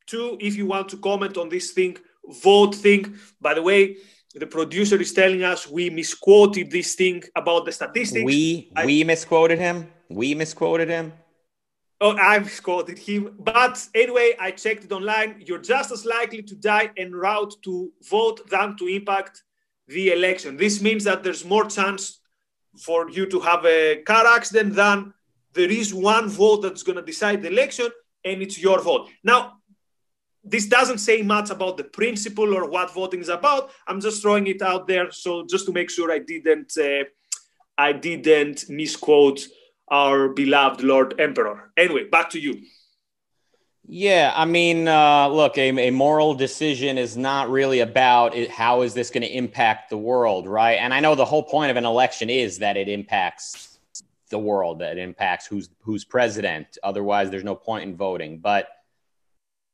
Two, 0.06 0.36
if 0.40 0.56
you 0.56 0.66
want 0.66 0.88
to 0.90 0.96
comment 0.96 1.36
on 1.36 1.48
this 1.48 1.70
thing, 1.72 1.96
vote 2.42 2.74
thing. 2.74 3.16
By 3.40 3.54
the 3.54 3.62
way, 3.62 3.96
the 4.34 4.46
producer 4.46 5.00
is 5.00 5.12
telling 5.12 5.42
us 5.42 5.68
we 5.68 5.90
misquoted 5.90 6.70
this 6.70 6.94
thing 6.94 7.22
about 7.34 7.64
the 7.64 7.72
statistics. 7.72 8.24
We 8.24 8.72
I, 8.76 8.86
we 8.86 9.04
misquoted 9.04 9.58
him. 9.58 9.88
We 10.08 10.34
misquoted 10.34 10.88
him. 10.88 11.12
Oh, 12.00 12.16
I 12.16 12.38
misquoted 12.38 12.98
him. 12.98 13.36
But 13.38 13.86
anyway, 13.94 14.34
I 14.40 14.52
checked 14.52 14.84
it 14.84 14.92
online. 14.92 15.42
You're 15.46 15.58
just 15.58 15.92
as 15.92 16.04
likely 16.04 16.42
to 16.42 16.54
die 16.54 16.90
en 16.96 17.12
route 17.12 17.54
to 17.62 17.92
vote 18.08 18.48
than 18.48 18.76
to 18.78 18.86
impact 18.86 19.42
the 19.86 20.12
election. 20.12 20.56
This 20.56 20.80
means 20.80 21.04
that 21.04 21.22
there's 21.22 21.44
more 21.44 21.66
chance 21.66 22.20
for 22.78 23.10
you 23.10 23.26
to 23.26 23.40
have 23.40 23.66
a 23.66 24.02
car 24.02 24.26
accident 24.26 24.74
than 24.74 25.12
there 25.52 25.70
is 25.70 25.92
one 25.92 26.28
vote 26.28 26.62
that's 26.62 26.82
going 26.82 26.96
to 26.96 27.02
decide 27.02 27.42
the 27.42 27.48
election, 27.48 27.88
and 28.24 28.42
it's 28.42 28.60
your 28.60 28.80
vote. 28.80 29.08
Now, 29.24 29.60
this 30.42 30.66
doesn't 30.66 30.98
say 30.98 31.22
much 31.22 31.50
about 31.50 31.76
the 31.76 31.84
principle 31.84 32.54
or 32.54 32.68
what 32.68 32.92
voting 32.94 33.20
is 33.20 33.28
about. 33.28 33.70
I'm 33.86 34.00
just 34.00 34.22
throwing 34.22 34.46
it 34.46 34.62
out 34.62 34.86
there, 34.86 35.10
so 35.10 35.44
just 35.46 35.66
to 35.66 35.72
make 35.72 35.90
sure 35.90 36.10
I 36.10 36.18
didn't, 36.18 36.72
uh, 36.78 37.04
I 37.76 37.92
didn't 37.92 38.68
misquote 38.68 39.46
our 39.88 40.28
beloved 40.28 40.82
Lord 40.82 41.20
Emperor. 41.20 41.72
Anyway, 41.76 42.04
back 42.04 42.30
to 42.30 42.40
you. 42.40 42.62
Yeah, 43.92 44.32
I 44.36 44.44
mean, 44.44 44.86
uh, 44.86 45.26
look, 45.28 45.58
a, 45.58 45.88
a, 45.88 45.90
moral 45.90 46.34
decision 46.34 46.96
is 46.96 47.16
not 47.16 47.50
really 47.50 47.80
about 47.80 48.36
it, 48.36 48.48
how 48.48 48.82
is 48.82 48.94
this 48.94 49.10
going 49.10 49.22
to 49.22 49.28
impact 49.28 49.90
the 49.90 49.98
world, 49.98 50.46
right? 50.46 50.74
And 50.74 50.94
I 50.94 51.00
know 51.00 51.16
the 51.16 51.24
whole 51.24 51.42
point 51.42 51.72
of 51.72 51.76
an 51.76 51.84
election 51.84 52.30
is 52.30 52.58
that 52.58 52.76
it 52.76 52.88
impacts 52.88 53.69
the 54.30 54.38
world, 54.38 54.78
that 54.80 54.98
impacts 54.98 55.46
who's 55.46 55.68
who's 55.80 56.04
president. 56.04 56.78
Otherwise, 56.82 57.30
there's 57.30 57.44
no 57.44 57.54
point 57.54 57.84
in 57.84 57.96
voting. 57.96 58.38
But 58.38 58.68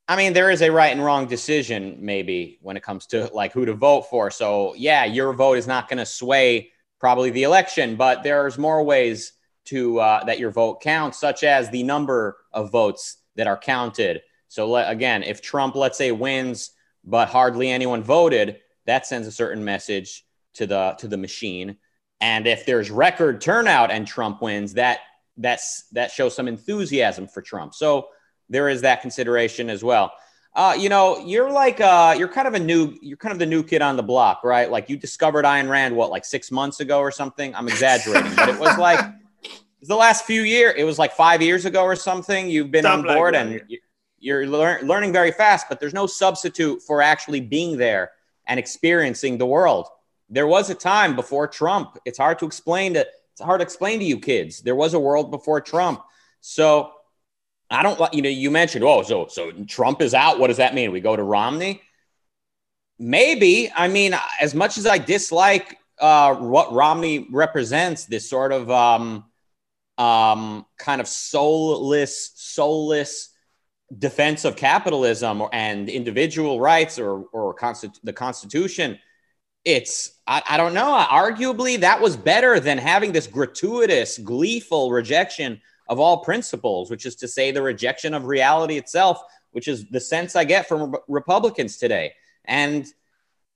I 0.07 0.15
mean, 0.15 0.33
there 0.33 0.51
is 0.51 0.61
a 0.61 0.71
right 0.71 0.91
and 0.91 1.03
wrong 1.03 1.27
decision, 1.27 1.97
maybe, 1.99 2.59
when 2.61 2.77
it 2.77 2.83
comes 2.83 3.07
to 3.07 3.29
like 3.33 3.51
who 3.51 3.65
to 3.65 3.73
vote 3.73 4.03
for. 4.03 4.31
So, 4.31 4.73
yeah, 4.75 5.03
your 5.05 5.33
vote 5.33 5.57
is 5.57 5.67
not 5.67 5.89
going 5.89 5.97
to 5.97 6.05
sway 6.05 6.71
probably 6.99 7.29
the 7.29 7.43
election, 7.43 7.95
but 7.97 8.23
there's 8.23 8.57
more 8.57 8.83
ways 8.83 9.33
to 9.65 9.99
uh, 9.99 10.23
that 10.23 10.39
your 10.39 10.51
vote 10.51 10.81
counts, 10.81 11.19
such 11.19 11.43
as 11.43 11.69
the 11.69 11.83
number 11.83 12.37
of 12.53 12.71
votes 12.71 13.17
that 13.35 13.47
are 13.47 13.57
counted. 13.57 14.21
So, 14.47 14.77
again, 14.77 15.23
if 15.23 15.41
Trump, 15.41 15.75
let's 15.75 15.97
say, 15.97 16.13
wins, 16.13 16.71
but 17.03 17.27
hardly 17.27 17.69
anyone 17.69 18.01
voted, 18.01 18.59
that 18.85 19.05
sends 19.05 19.27
a 19.27 19.31
certain 19.31 19.63
message 19.63 20.25
to 20.53 20.65
the 20.65 20.95
to 20.99 21.07
the 21.09 21.17
machine. 21.17 21.77
And 22.19 22.47
if 22.47 22.65
there's 22.65 22.89
record 22.89 23.41
turnout 23.41 23.91
and 23.91 24.07
Trump 24.07 24.41
wins, 24.41 24.73
that 24.73 24.99
that's 25.37 25.83
that 25.91 26.11
shows 26.11 26.35
some 26.35 26.47
enthusiasm 26.47 27.27
for 27.27 27.41
Trump. 27.41 27.75
So 27.75 28.07
there 28.49 28.69
is 28.69 28.81
that 28.81 29.01
consideration 29.01 29.69
as 29.69 29.83
well. 29.83 30.11
Uh, 30.55 30.75
you 30.77 30.89
know, 30.89 31.19
you're 31.19 31.51
like 31.51 31.79
uh, 31.79 32.15
you're 32.17 32.27
kind 32.27 32.47
of 32.47 32.55
a 32.55 32.59
new 32.59 32.97
you're 33.01 33.17
kind 33.17 33.31
of 33.31 33.37
the 33.37 33.45
new 33.45 33.61
kid 33.61 33.83
on 33.83 33.95
the 33.95 34.03
block, 34.03 34.43
right? 34.43 34.71
Like 34.71 34.89
you 34.89 34.97
discovered 34.97 35.45
Ayn 35.45 35.69
Rand 35.69 35.95
what 35.95 36.09
like 36.09 36.25
six 36.25 36.51
months 36.51 36.79
ago 36.79 36.99
or 36.99 37.11
something. 37.11 37.53
I'm 37.53 37.67
exaggerating, 37.67 38.33
but 38.35 38.49
it 38.49 38.59
was 38.59 38.75
like 38.79 38.99
the 39.83 39.95
last 39.95 40.25
few 40.25 40.41
years. 40.41 40.73
It 40.77 40.83
was 40.83 40.97
like 40.97 41.13
five 41.13 41.43
years 41.43 41.65
ago 41.65 41.83
or 41.83 41.95
something. 41.95 42.49
You've 42.49 42.71
been 42.71 42.87
on 42.87 43.03
board 43.03 43.35
like 43.35 43.45
and 43.45 43.61
you're 44.17 44.47
lear- 44.47 44.81
learning 44.81 45.13
very 45.13 45.31
fast. 45.31 45.67
But 45.69 45.79
there's 45.79 45.93
no 45.93 46.07
substitute 46.07 46.81
for 46.81 47.03
actually 47.03 47.41
being 47.41 47.77
there 47.77 48.11
and 48.47 48.59
experiencing 48.59 49.37
the 49.37 49.45
world. 49.45 49.87
There 50.29 50.47
was 50.47 50.69
a 50.69 50.75
time 50.75 51.15
before 51.15 51.47
Trump. 51.47 51.97
It's 52.05 52.17
hard 52.17 52.39
to 52.39 52.45
explain 52.45 52.93
to 52.95 53.07
it's 53.31 53.41
hard 53.41 53.59
to 53.59 53.63
explain 53.63 53.99
to 53.99 54.05
you 54.05 54.19
kids. 54.19 54.61
There 54.61 54.75
was 54.75 54.93
a 54.93 54.99
world 54.99 55.29
before 55.29 55.61
Trump. 55.61 56.01
So 56.41 56.91
I 57.69 57.83
don't 57.83 57.99
like, 57.99 58.13
you 58.13 58.21
know, 58.21 58.29
you 58.29 58.49
mentioned, 58.49 58.83
oh, 58.83 59.03
so 59.03 59.27
so 59.27 59.51
Trump 59.67 60.01
is 60.01 60.13
out. 60.13 60.39
What 60.39 60.47
does 60.47 60.57
that 60.57 60.73
mean? 60.73 60.91
We 60.91 61.01
go 61.01 61.15
to 61.15 61.23
Romney? 61.23 61.81
Maybe. 62.99 63.71
I 63.75 63.87
mean, 63.87 64.15
as 64.41 64.55
much 64.55 64.77
as 64.77 64.87
I 64.87 64.97
dislike 64.97 65.77
uh, 65.99 66.35
what 66.35 66.73
Romney 66.73 67.27
represents, 67.31 68.05
this 68.05 68.29
sort 68.29 68.51
of 68.51 68.69
um, 68.71 69.25
um, 69.97 70.65
kind 70.77 71.01
of 71.01 71.07
soulless, 71.07 72.31
soulless 72.35 73.29
defense 73.97 74.45
of 74.45 74.55
capitalism 74.55 75.43
and 75.53 75.89
individual 75.89 76.59
rights 76.59 76.99
or, 76.99 77.25
or 77.33 77.55
consti- 77.55 77.99
the 78.03 78.13
Constitution, 78.13 78.99
it's, 79.65 80.11
I, 80.25 80.41
I 80.49 80.57
don't 80.57 80.73
know, 80.73 81.05
arguably 81.09 81.79
that 81.81 82.01
was 82.01 82.15
better 82.15 82.59
than 82.59 82.77
having 82.77 83.11
this 83.11 83.27
gratuitous, 83.27 84.17
gleeful 84.17 84.91
rejection 84.91 85.61
of 85.89 85.99
all 85.99 86.23
principles, 86.23 86.89
which 86.89 87.05
is 87.05 87.15
to 87.17 87.27
say 87.27 87.51
the 87.51 87.61
rejection 87.61 88.13
of 88.13 88.25
reality 88.25 88.77
itself, 88.77 89.21
which 89.51 89.67
is 89.67 89.85
the 89.89 89.99
sense 89.99 90.35
I 90.35 90.43
get 90.43 90.67
from 90.67 90.95
Republicans 91.07 91.77
today. 91.77 92.13
And 92.45 92.85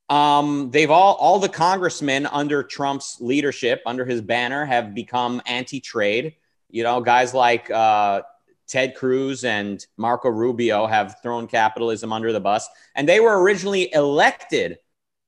um, 0.10 0.72
they've 0.72 0.91
all, 0.91 1.15
all 1.15 1.39
the 1.39 1.50
congressmen 1.50 2.25
under 2.25 2.63
Trump's 2.63 3.22
leadership, 3.22 3.81
under 3.86 4.03
his 4.03 4.22
banner, 4.22 4.65
have 4.65 4.93
become 4.93 5.41
anti 5.46 5.79
trade. 5.79 6.36
You 6.70 6.84
know, 6.84 7.01
guys 7.01 7.34
like 7.34 7.70
uh, 7.72 8.22
Ted 8.67 8.96
Cruz 8.96 9.43
and 9.43 9.86
Marco 9.98 10.29
Rubio 10.29 10.86
have 10.86 11.17
thrown 11.22 11.48
capitalism 11.48 12.12
under 12.13 12.31
the 12.31 12.39
bus. 12.39 12.67
And 12.96 13.08
they 13.08 13.20
were 13.20 13.41
originally 13.41 13.93
elected 13.93 14.79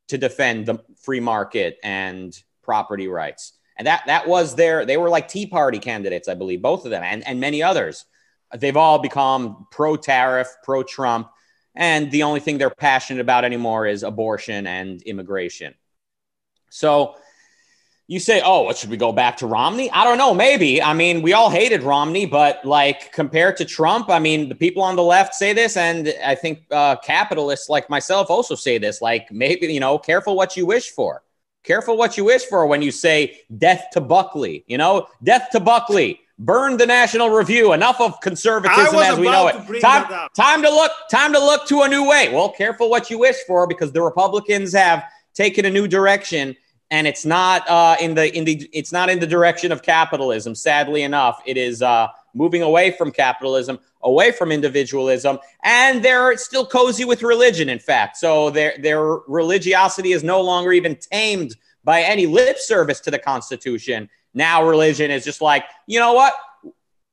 to 0.07 0.17
defend 0.17 0.65
the 0.65 0.79
free 1.01 1.19
market 1.19 1.77
and 1.83 2.37
property 2.61 3.07
rights. 3.07 3.53
And 3.77 3.87
that 3.87 4.03
that 4.07 4.27
was 4.27 4.55
their 4.55 4.85
they 4.85 4.97
were 4.97 5.09
like 5.09 5.27
Tea 5.27 5.47
Party 5.47 5.79
candidates, 5.79 6.27
I 6.27 6.35
believe, 6.35 6.61
both 6.61 6.85
of 6.85 6.91
them 6.91 7.03
and, 7.03 7.25
and 7.27 7.39
many 7.39 7.63
others. 7.63 8.05
They've 8.55 8.77
all 8.77 8.99
become 8.99 9.67
pro 9.71 9.95
tariff, 9.95 10.47
pro 10.63 10.83
Trump, 10.83 11.29
and 11.75 12.11
the 12.11 12.23
only 12.23 12.39
thing 12.39 12.59
they're 12.59 12.69
passionate 12.69 13.21
about 13.21 13.45
anymore 13.45 13.87
is 13.87 14.03
abortion 14.03 14.67
and 14.67 15.01
immigration. 15.01 15.73
So 16.69 17.15
you 18.07 18.19
say, 18.19 18.41
oh, 18.43 18.63
what 18.63 18.77
should 18.77 18.89
we 18.89 18.97
go 18.97 19.13
back 19.13 19.37
to 19.37 19.47
Romney? 19.47 19.89
I 19.91 20.03
don't 20.03 20.17
know, 20.17 20.33
maybe. 20.33 20.81
I 20.81 20.93
mean, 20.93 21.21
we 21.21 21.33
all 21.33 21.49
hated 21.49 21.83
Romney, 21.83 22.25
but 22.25 22.63
like 22.65 23.13
compared 23.13 23.55
to 23.57 23.65
Trump, 23.65 24.09
I 24.09 24.19
mean, 24.19 24.49
the 24.49 24.55
people 24.55 24.83
on 24.83 24.95
the 24.95 25.03
left 25.03 25.33
say 25.33 25.53
this, 25.53 25.77
and 25.77 26.13
I 26.23 26.35
think 26.35 26.63
uh, 26.69 26.97
capitalists 26.97 27.69
like 27.69 27.89
myself 27.89 28.29
also 28.29 28.55
say 28.55 28.77
this. 28.77 29.01
Like, 29.01 29.31
maybe, 29.31 29.67
you 29.67 29.79
know, 29.79 29.97
careful 29.97 30.35
what 30.35 30.57
you 30.57 30.65
wish 30.65 30.89
for. 30.89 31.23
Careful 31.63 31.95
what 31.95 32.17
you 32.17 32.25
wish 32.25 32.43
for 32.45 32.67
when 32.67 32.81
you 32.81 32.91
say 32.91 33.39
death 33.57 33.85
to 33.93 34.01
Buckley. 34.01 34.65
You 34.67 34.77
know, 34.77 35.07
death 35.23 35.49
to 35.53 35.61
Buckley. 35.61 36.19
Burn 36.37 36.75
the 36.75 36.85
National 36.85 37.29
Review. 37.29 37.71
Enough 37.71 38.01
of 38.01 38.19
conservatism 38.19 38.99
as 38.99 39.17
we 39.17 39.27
know 39.27 39.47
it. 39.47 39.79
Time, 39.79 40.29
time 40.35 40.61
to 40.61 40.69
look. 40.69 40.91
Time 41.09 41.31
to 41.31 41.39
look 41.39 41.65
to 41.67 41.83
a 41.83 41.87
new 41.87 42.05
way. 42.05 42.33
Well, 42.33 42.49
careful 42.49 42.89
what 42.89 43.09
you 43.09 43.17
wish 43.17 43.37
for 43.47 43.65
because 43.65 43.93
the 43.93 44.01
Republicans 44.01 44.73
have 44.73 45.05
taken 45.33 45.63
a 45.63 45.69
new 45.69 45.87
direction, 45.87 46.55
and 46.91 47.07
it's 47.07 47.25
not 47.25 47.67
uh, 47.69 47.95
in 47.99 48.13
the 48.13 48.35
in 48.35 48.45
the 48.45 48.69
it's 48.73 48.91
not 48.91 49.09
in 49.09 49.19
the 49.19 49.27
direction 49.27 49.71
of 49.71 49.81
capitalism. 49.81 50.55
Sadly 50.55 51.03
enough, 51.03 51.41
it 51.45 51.57
is 51.57 51.81
uh, 51.81 52.07
moving 52.33 52.61
away 52.61 52.91
from 52.91 53.11
capitalism, 53.11 53.79
away 54.01 54.31
from 54.31 54.51
individualism, 54.51 55.39
and 55.63 56.03
they're 56.03 56.35
still 56.37 56.65
cozy 56.65 57.05
with 57.05 57.23
religion, 57.23 57.69
in 57.69 57.79
fact. 57.79 58.17
So 58.17 58.49
their, 58.49 58.75
their 58.79 59.01
religiosity 59.27 60.11
is 60.11 60.23
no 60.23 60.41
longer 60.41 60.73
even 60.73 60.95
tamed 60.95 61.55
by 61.83 62.01
any 62.01 62.25
lip 62.25 62.57
service 62.57 62.99
to 63.01 63.11
the 63.11 63.19
Constitution. 63.19 64.09
Now 64.33 64.63
religion 64.63 65.11
is 65.11 65.23
just 65.23 65.41
like, 65.41 65.65
you 65.85 65.99
know 65.99 66.13
what? 66.13 66.33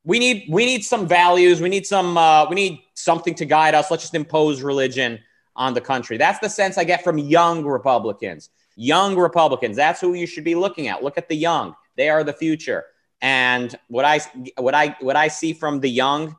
We 0.04 0.18
need 0.18 0.46
we 0.48 0.64
need 0.64 0.82
some 0.82 1.06
values. 1.06 1.60
We 1.60 1.68
need 1.68 1.86
some 1.86 2.16
uh, 2.16 2.48
we 2.48 2.54
need 2.54 2.80
something 2.94 3.34
to 3.34 3.44
guide 3.44 3.74
us. 3.74 3.90
Let's 3.90 4.02
just 4.02 4.14
impose 4.14 4.62
religion 4.62 5.18
on 5.56 5.74
the 5.74 5.80
country. 5.80 6.16
That's 6.16 6.38
the 6.38 6.48
sense 6.48 6.78
I 6.78 6.84
get 6.84 7.04
from 7.04 7.18
young 7.18 7.64
Republicans. 7.64 8.48
Young 8.80 9.14
Republicans. 9.14 9.76
That's 9.76 10.00
who 10.00 10.14
you 10.14 10.26
should 10.26 10.42
be 10.42 10.54
looking 10.54 10.88
at. 10.88 11.02
Look 11.02 11.18
at 11.18 11.28
the 11.28 11.36
young. 11.36 11.74
They 11.98 12.08
are 12.08 12.24
the 12.24 12.32
future. 12.32 12.84
And 13.20 13.78
what 13.88 14.06
I 14.06 14.20
what 14.56 14.74
I 14.74 14.96
what 15.00 15.16
I 15.16 15.28
see 15.28 15.52
from 15.52 15.80
the 15.80 15.90
young 15.90 16.34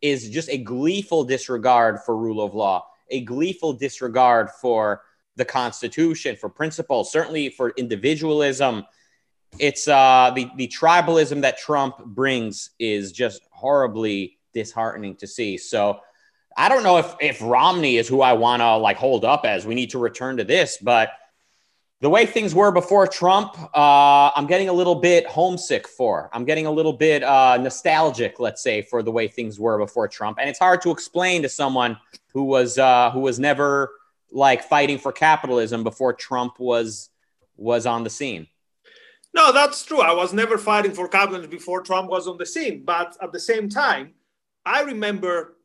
is 0.00 0.30
just 0.30 0.48
a 0.50 0.58
gleeful 0.58 1.24
disregard 1.24 1.98
for 2.06 2.16
rule 2.16 2.44
of 2.44 2.54
law, 2.54 2.86
a 3.10 3.22
gleeful 3.22 3.72
disregard 3.72 4.50
for 4.50 5.02
the 5.34 5.44
Constitution, 5.44 6.36
for 6.36 6.48
principles, 6.48 7.10
certainly 7.10 7.48
for 7.48 7.70
individualism. 7.70 8.86
It's 9.58 9.88
uh, 9.88 10.30
the 10.32 10.48
the 10.56 10.68
tribalism 10.68 11.40
that 11.40 11.58
Trump 11.58 12.04
brings 12.04 12.70
is 12.78 13.10
just 13.10 13.42
horribly 13.50 14.38
disheartening 14.54 15.16
to 15.16 15.26
see. 15.26 15.58
So 15.58 15.98
I 16.56 16.68
don't 16.68 16.84
know 16.84 16.98
if 16.98 17.16
if 17.20 17.42
Romney 17.42 17.96
is 17.96 18.06
who 18.06 18.22
I 18.22 18.34
want 18.34 18.60
to 18.60 18.76
like 18.76 18.96
hold 18.96 19.24
up 19.24 19.44
as. 19.44 19.66
We 19.66 19.74
need 19.74 19.90
to 19.90 19.98
return 19.98 20.36
to 20.36 20.44
this, 20.44 20.78
but 20.80 21.10
the 22.00 22.08
way 22.08 22.24
things 22.24 22.54
were 22.54 22.72
before 22.72 23.06
Trump, 23.06 23.56
uh, 23.76 24.30
I'm 24.34 24.46
getting 24.46 24.70
a 24.70 24.72
little 24.72 24.94
bit 24.94 25.26
homesick 25.26 25.86
for. 25.86 26.30
I'm 26.32 26.46
getting 26.46 26.64
a 26.66 26.70
little 26.70 26.94
bit 26.94 27.22
uh, 27.22 27.58
nostalgic, 27.58 28.40
let's 28.40 28.62
say, 28.62 28.80
for 28.82 29.02
the 29.02 29.10
way 29.10 29.28
things 29.28 29.60
were 29.60 29.78
before 29.78 30.08
Trump, 30.08 30.38
and 30.40 30.48
it's 30.48 30.58
hard 30.58 30.80
to 30.82 30.90
explain 30.90 31.42
to 31.42 31.48
someone 31.48 31.98
who 32.32 32.44
was 32.44 32.78
uh, 32.78 33.10
who 33.10 33.20
was 33.20 33.38
never 33.38 33.92
like 34.32 34.62
fighting 34.62 34.98
for 34.98 35.12
capitalism 35.12 35.84
before 35.84 36.14
Trump 36.14 36.58
was 36.58 37.10
was 37.56 37.84
on 37.84 38.04
the 38.04 38.10
scene. 38.10 38.46
No, 39.34 39.52
that's 39.52 39.84
true. 39.84 40.00
I 40.00 40.12
was 40.12 40.32
never 40.32 40.58
fighting 40.58 40.92
for 40.92 41.06
capitalism 41.06 41.50
before 41.50 41.82
Trump 41.82 42.10
was 42.10 42.26
on 42.26 42.38
the 42.38 42.46
scene, 42.46 42.82
but 42.84 43.16
at 43.22 43.32
the 43.32 43.38
same 43.38 43.68
time, 43.68 44.14
I 44.64 44.82
remember 44.82 45.56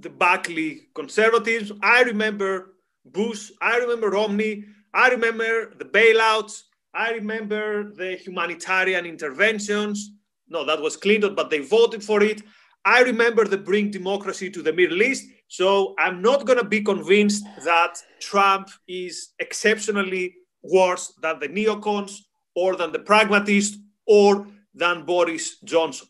the 0.00 0.10
Buckley 0.10 0.88
conservatives. 0.94 1.70
I 1.82 2.02
remember 2.02 2.74
Bush. 3.04 3.52
I 3.60 3.76
remember 3.76 4.10
Romney. 4.10 4.64
I 4.94 5.08
remember 5.08 5.74
the 5.74 5.84
bailouts. 5.84 6.62
I 6.94 7.12
remember 7.12 7.90
the 7.90 8.16
humanitarian 8.16 9.06
interventions. 9.06 10.12
No, 10.48 10.64
that 10.64 10.80
was 10.80 10.96
Clinton, 10.96 11.34
but 11.34 11.50
they 11.50 11.60
voted 11.60 12.02
for 12.02 12.22
it. 12.22 12.42
I 12.84 13.02
remember 13.02 13.44
the 13.44 13.58
bring 13.58 13.90
democracy 13.90 14.50
to 14.50 14.62
the 14.62 14.72
Middle 14.72 15.02
East. 15.02 15.26
So 15.48 15.94
I'm 15.98 16.22
not 16.22 16.46
going 16.46 16.58
to 16.58 16.64
be 16.64 16.80
convinced 16.80 17.44
that 17.64 17.96
Trump 18.20 18.70
is 18.86 19.34
exceptionally 19.38 20.34
worse 20.62 21.12
than 21.20 21.38
the 21.38 21.48
neocons 21.48 22.20
or 22.54 22.76
than 22.76 22.92
the 22.92 22.98
pragmatists 22.98 23.78
or 24.06 24.46
than 24.74 25.04
Boris 25.04 25.58
Johnson. 25.60 26.08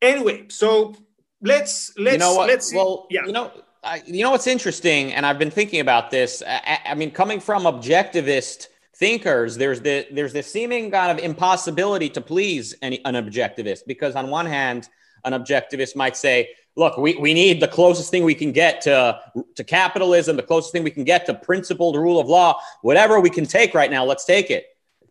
Anyway, 0.00 0.46
so 0.48 0.94
let's 1.42 1.92
let's 1.98 2.14
you 2.14 2.18
know 2.18 2.34
what? 2.34 2.48
let's 2.48 2.66
see. 2.68 2.76
Well, 2.76 3.06
yeah. 3.10 3.26
you 3.26 3.32
know 3.32 3.50
I, 3.82 4.02
you 4.06 4.22
know 4.22 4.30
what's 4.30 4.46
interesting, 4.46 5.12
and 5.14 5.24
I've 5.24 5.38
been 5.38 5.50
thinking 5.50 5.80
about 5.80 6.10
this. 6.10 6.42
I, 6.46 6.80
I, 6.86 6.94
mean, 6.94 7.10
coming 7.10 7.40
from 7.40 7.62
objectivist 7.62 8.68
thinkers, 8.96 9.56
there's 9.56 9.80
the 9.80 10.06
there's 10.12 10.34
the 10.34 10.42
seeming 10.42 10.90
kind 10.90 11.18
of 11.18 11.24
impossibility 11.24 12.10
to 12.10 12.20
please 12.20 12.74
any 12.82 13.02
an 13.06 13.14
objectivist 13.14 13.80
because 13.86 14.16
on 14.16 14.28
one 14.28 14.44
hand, 14.44 14.90
an 15.24 15.32
objectivist 15.32 15.96
might 15.96 16.16
say, 16.16 16.50
"Look, 16.76 16.98
we, 16.98 17.16
we 17.16 17.32
need 17.32 17.60
the 17.60 17.68
closest 17.68 18.10
thing 18.10 18.22
we 18.22 18.34
can 18.34 18.52
get 18.52 18.82
to 18.82 19.18
to 19.54 19.64
capitalism, 19.64 20.36
the 20.36 20.42
closest 20.42 20.72
thing 20.72 20.84
we 20.84 20.90
can 20.90 21.04
get 21.04 21.24
to 21.26 21.34
principled 21.34 21.96
rule 21.96 22.20
of 22.20 22.28
law, 22.28 22.60
whatever 22.82 23.18
we 23.18 23.30
can 23.30 23.46
take 23.46 23.72
right 23.72 23.90
now, 23.90 24.04
let's 24.04 24.26
take 24.26 24.50
it. 24.50 24.66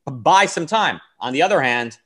Buy 0.06 0.46
some 0.46 0.68
time." 0.68 1.02
On 1.22 1.34
the 1.34 1.42
other 1.42 1.60
hand, 1.60 1.98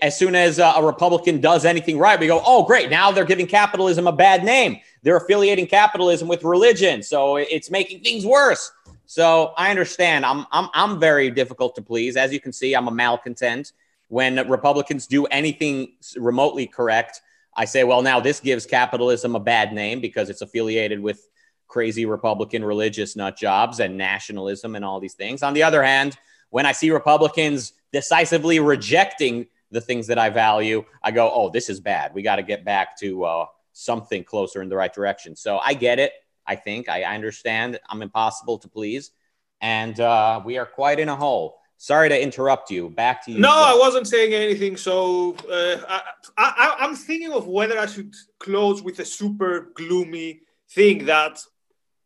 as 0.00 0.18
soon 0.18 0.34
as 0.34 0.58
uh, 0.58 0.74
a 0.76 0.84
Republican 0.84 1.40
does 1.40 1.64
anything 1.64 1.98
right, 1.98 2.18
we 2.18 2.26
go, 2.26 2.42
"Oh, 2.44 2.64
great! 2.64 2.90
Now 2.90 3.10
they're 3.10 3.24
giving 3.24 3.46
capitalism 3.46 4.06
a 4.06 4.12
bad 4.12 4.44
name." 4.44 4.80
they're 5.02 5.16
affiliating 5.16 5.66
capitalism 5.66 6.28
with 6.28 6.44
religion. 6.44 7.02
So 7.02 7.36
it's 7.36 7.70
making 7.70 8.00
things 8.00 8.24
worse. 8.24 8.72
So 9.06 9.52
I 9.58 9.70
understand. 9.70 10.24
I'm, 10.24 10.46
I'm, 10.52 10.68
I'm 10.74 11.00
very 11.00 11.30
difficult 11.30 11.74
to 11.76 11.82
please. 11.82 12.16
As 12.16 12.32
you 12.32 12.40
can 12.40 12.52
see, 12.52 12.74
I'm 12.74 12.88
a 12.88 12.92
malcontent. 12.92 13.72
When 14.08 14.48
Republicans 14.48 15.06
do 15.06 15.26
anything 15.26 15.94
remotely 16.16 16.66
correct, 16.66 17.20
I 17.54 17.64
say, 17.64 17.84
well, 17.84 18.02
now 18.02 18.20
this 18.20 18.40
gives 18.40 18.64
capitalism 18.64 19.34
a 19.34 19.40
bad 19.40 19.72
name 19.72 20.00
because 20.00 20.30
it's 20.30 20.40
affiliated 20.40 21.00
with 21.00 21.28
crazy 21.66 22.06
Republican 22.06 22.64
religious 22.64 23.16
nut 23.16 23.36
jobs 23.36 23.80
and 23.80 23.96
nationalism 23.96 24.76
and 24.76 24.84
all 24.84 25.00
these 25.00 25.14
things. 25.14 25.42
On 25.42 25.54
the 25.54 25.62
other 25.62 25.82
hand, 25.82 26.16
when 26.50 26.66
I 26.66 26.72
see 26.72 26.90
Republicans 26.90 27.72
decisively 27.92 28.60
rejecting 28.60 29.46
the 29.72 29.80
things 29.80 30.06
that 30.06 30.18
I 30.18 30.30
value, 30.30 30.84
I 31.02 31.10
go, 31.10 31.30
oh, 31.32 31.50
this 31.50 31.68
is 31.68 31.80
bad. 31.80 32.14
We 32.14 32.22
got 32.22 32.36
to 32.36 32.42
get 32.42 32.64
back 32.64 32.96
to 32.98 33.24
uh, 33.24 33.46
something 33.72 34.22
closer 34.22 34.62
in 34.62 34.68
the 34.68 34.76
right 34.76 34.92
direction. 34.92 35.34
So 35.34 35.58
I 35.58 35.74
get 35.74 35.98
it. 35.98 36.12
I 36.46 36.56
think 36.56 36.88
I, 36.88 37.02
I 37.02 37.14
understand. 37.14 37.80
I'm 37.88 38.02
impossible 38.02 38.58
to 38.58 38.68
please, 38.68 39.12
and 39.60 39.98
uh, 39.98 40.40
we 40.44 40.58
are 40.58 40.66
quite 40.66 41.00
in 41.00 41.08
a 41.08 41.16
hole. 41.16 41.58
Sorry 41.78 42.08
to 42.08 42.22
interrupt 42.22 42.70
you. 42.70 42.90
Back 42.90 43.24
to 43.24 43.32
you. 43.32 43.40
No, 43.40 43.50
I 43.50 43.76
wasn't 43.76 44.06
saying 44.06 44.34
anything. 44.34 44.76
So 44.76 45.34
uh, 45.50 46.00
I, 46.38 46.76
am 46.78 46.94
thinking 46.94 47.32
of 47.32 47.48
whether 47.48 47.76
I 47.76 47.86
should 47.86 48.14
close 48.38 48.82
with 48.82 49.00
a 49.00 49.04
super 49.04 49.72
gloomy 49.74 50.42
thing 50.70 51.06
that 51.06 51.40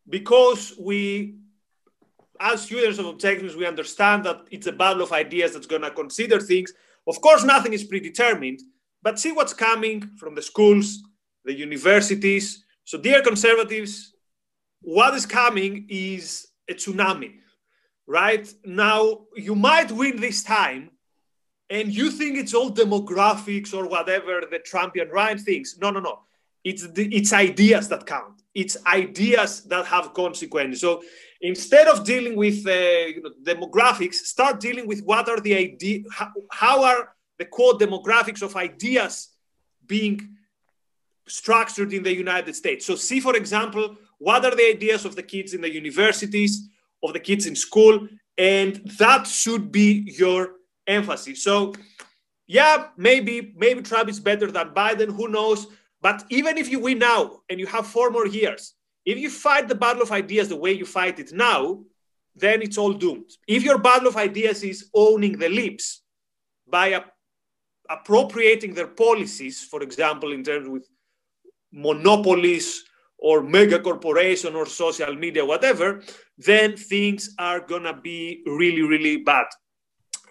because 0.09 0.73
we, 0.79 1.35
as 2.39 2.71
users 2.71 2.97
of 2.97 3.05
objectives, 3.05 3.55
we 3.55 3.67
understand 3.67 4.23
that 4.25 4.47
it's 4.49 4.67
a 4.67 4.71
battle 4.71 5.03
of 5.03 5.11
ideas 5.11 5.53
that's 5.53 5.67
going 5.67 5.83
to 5.83 5.91
consider 5.91 6.39
things. 6.39 6.73
Of 7.07 7.21
course, 7.21 7.43
nothing 7.43 7.73
is 7.73 7.83
predetermined, 7.83 8.59
but 9.01 9.19
see 9.19 9.31
what's 9.31 9.53
coming 9.53 10.11
from 10.17 10.35
the 10.35 10.41
schools, 10.41 11.03
the 11.45 11.53
universities. 11.53 12.65
So, 12.83 12.97
dear 12.97 13.21
conservatives, 13.21 14.13
what 14.81 15.13
is 15.13 15.25
coming 15.25 15.85
is 15.89 16.47
a 16.69 16.73
tsunami, 16.73 17.35
right? 18.05 18.51
Now, 18.65 19.21
you 19.35 19.55
might 19.55 19.91
win 19.91 20.19
this 20.19 20.43
time, 20.43 20.91
and 21.69 21.93
you 21.93 22.11
think 22.11 22.37
it's 22.37 22.53
all 22.53 22.71
demographics 22.71 23.73
or 23.73 23.87
whatever 23.87 24.41
the 24.49 24.59
Trumpian 24.59 25.11
Ryan 25.11 25.37
thinks. 25.37 25.77
No, 25.77 25.89
no, 25.89 25.99
no. 25.99 26.19
It's, 26.63 26.85
the, 26.91 27.13
it's 27.15 27.31
ideas 27.31 27.87
that 27.89 28.05
count. 28.05 28.41
It's 28.53 28.75
ideas 28.85 29.63
that 29.65 29.85
have 29.85 30.13
consequences. 30.13 30.81
So 30.81 31.03
instead 31.41 31.87
of 31.87 32.03
dealing 32.03 32.35
with 32.35 32.65
uh, 32.67 32.71
you 32.71 33.21
know, 33.21 33.31
demographics, 33.43 34.15
start 34.15 34.59
dealing 34.59 34.87
with 34.87 35.01
what 35.03 35.29
are 35.29 35.39
the 35.39 35.55
idea, 35.55 36.03
how, 36.11 36.31
how 36.51 36.83
are 36.83 37.13
the 37.37 37.45
core 37.45 37.73
demographics 37.73 38.41
of 38.41 38.55
ideas 38.55 39.29
being 39.85 40.37
structured 41.27 41.93
in 41.93 42.03
the 42.03 42.13
United 42.13 42.55
States. 42.55 42.85
So 42.85 42.95
see, 42.95 43.19
for 43.19 43.35
example, 43.35 43.95
what 44.17 44.45
are 44.45 44.55
the 44.55 44.67
ideas 44.69 45.05
of 45.05 45.15
the 45.15 45.23
kids 45.23 45.53
in 45.53 45.61
the 45.61 45.71
universities, 45.71 46.69
of 47.03 47.13
the 47.13 47.19
kids 47.19 47.45
in 47.45 47.55
school, 47.55 48.07
and 48.37 48.75
that 48.97 49.27
should 49.27 49.71
be 49.71 50.13
your 50.17 50.51
emphasis. 50.85 51.43
So, 51.43 51.73
yeah, 52.47 52.87
maybe 52.95 53.53
maybe 53.57 53.81
Trump 53.81 54.09
is 54.09 54.19
better 54.19 54.49
than 54.49 54.69
Biden. 54.69 55.13
Who 55.15 55.27
knows? 55.27 55.67
But 56.01 56.23
even 56.29 56.57
if 56.57 56.69
you 56.69 56.79
win 56.79 56.99
now 56.99 57.41
and 57.49 57.59
you 57.59 57.65
have 57.67 57.87
four 57.87 58.09
more 58.09 58.27
years, 58.27 58.73
if 59.07 59.17
you 59.17 59.29
fight 59.29 59.69
the 59.69 59.81
battle 59.83 60.01
of 60.01 60.11
ideas 60.11 60.49
the 60.49 60.57
way 60.57 60.73
you 60.73 60.85
fight 60.85 61.17
it 61.17 61.31
now, 61.31 61.79
then 62.35 62.61
it's 62.61 62.77
all 62.77 62.91
doomed. 62.91 63.31
If 63.47 63.63
your 63.63 63.77
battle 63.77 64.09
of 64.09 64.17
ideas 64.17 64.63
is 64.63 64.89
owning 64.93 65.39
the 65.39 65.47
lips 65.47 66.01
by 66.67 67.01
appropriating 67.89 68.73
their 68.73 68.87
policies, 68.87 69.63
for 69.63 69.81
example, 69.81 70.33
in 70.33 70.43
terms 70.43 70.67
with 70.67 70.89
monopolies 71.71 72.83
or 73.17 73.41
mega 73.41 73.79
corporation 73.79 74.55
or 74.55 74.65
social 74.65 75.15
media, 75.15 75.45
whatever, 75.45 76.03
then 76.37 76.75
things 76.75 77.33
are 77.39 77.61
gonna 77.61 77.93
be 77.93 78.43
really, 78.45 78.81
really 78.81 79.17
bad. 79.23 79.45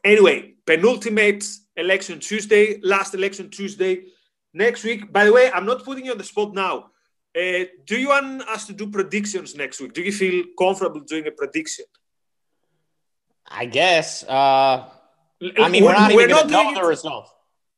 Anyway, 0.04 0.52
penultimate 0.66 1.48
election 1.76 2.20
Tuesday, 2.20 2.78
last 2.82 3.14
election 3.14 3.48
Tuesday, 3.48 4.04
next 4.52 4.84
week. 4.84 5.10
By 5.10 5.24
the 5.24 5.32
way, 5.32 5.50
I'm 5.50 5.64
not 5.64 5.82
putting 5.82 6.04
you 6.04 6.12
on 6.12 6.18
the 6.18 6.24
spot 6.24 6.52
now. 6.52 6.90
Uh, 7.37 7.66
do 7.85 7.99
you 7.99 8.09
want 8.09 8.40
us 8.49 8.66
to 8.66 8.72
do 8.72 8.87
predictions 8.87 9.55
next 9.55 9.79
week? 9.81 9.92
Do 9.92 10.01
you 10.01 10.12
feel 10.12 10.44
comfortable 10.59 11.01
doing 11.01 11.27
a 11.27 11.31
prediction? 11.31 11.85
I 13.46 13.66
guess. 13.66 14.25
Uh, 14.25 14.88
I 15.59 15.68
mean, 15.68 15.85
we're, 15.85 15.90
we're 15.90 15.92
not 15.92 16.12
even 16.12 16.29
going 16.31 16.46
to 16.46 16.51
know 16.51 16.75
the 16.75 16.83
results. 16.83 17.31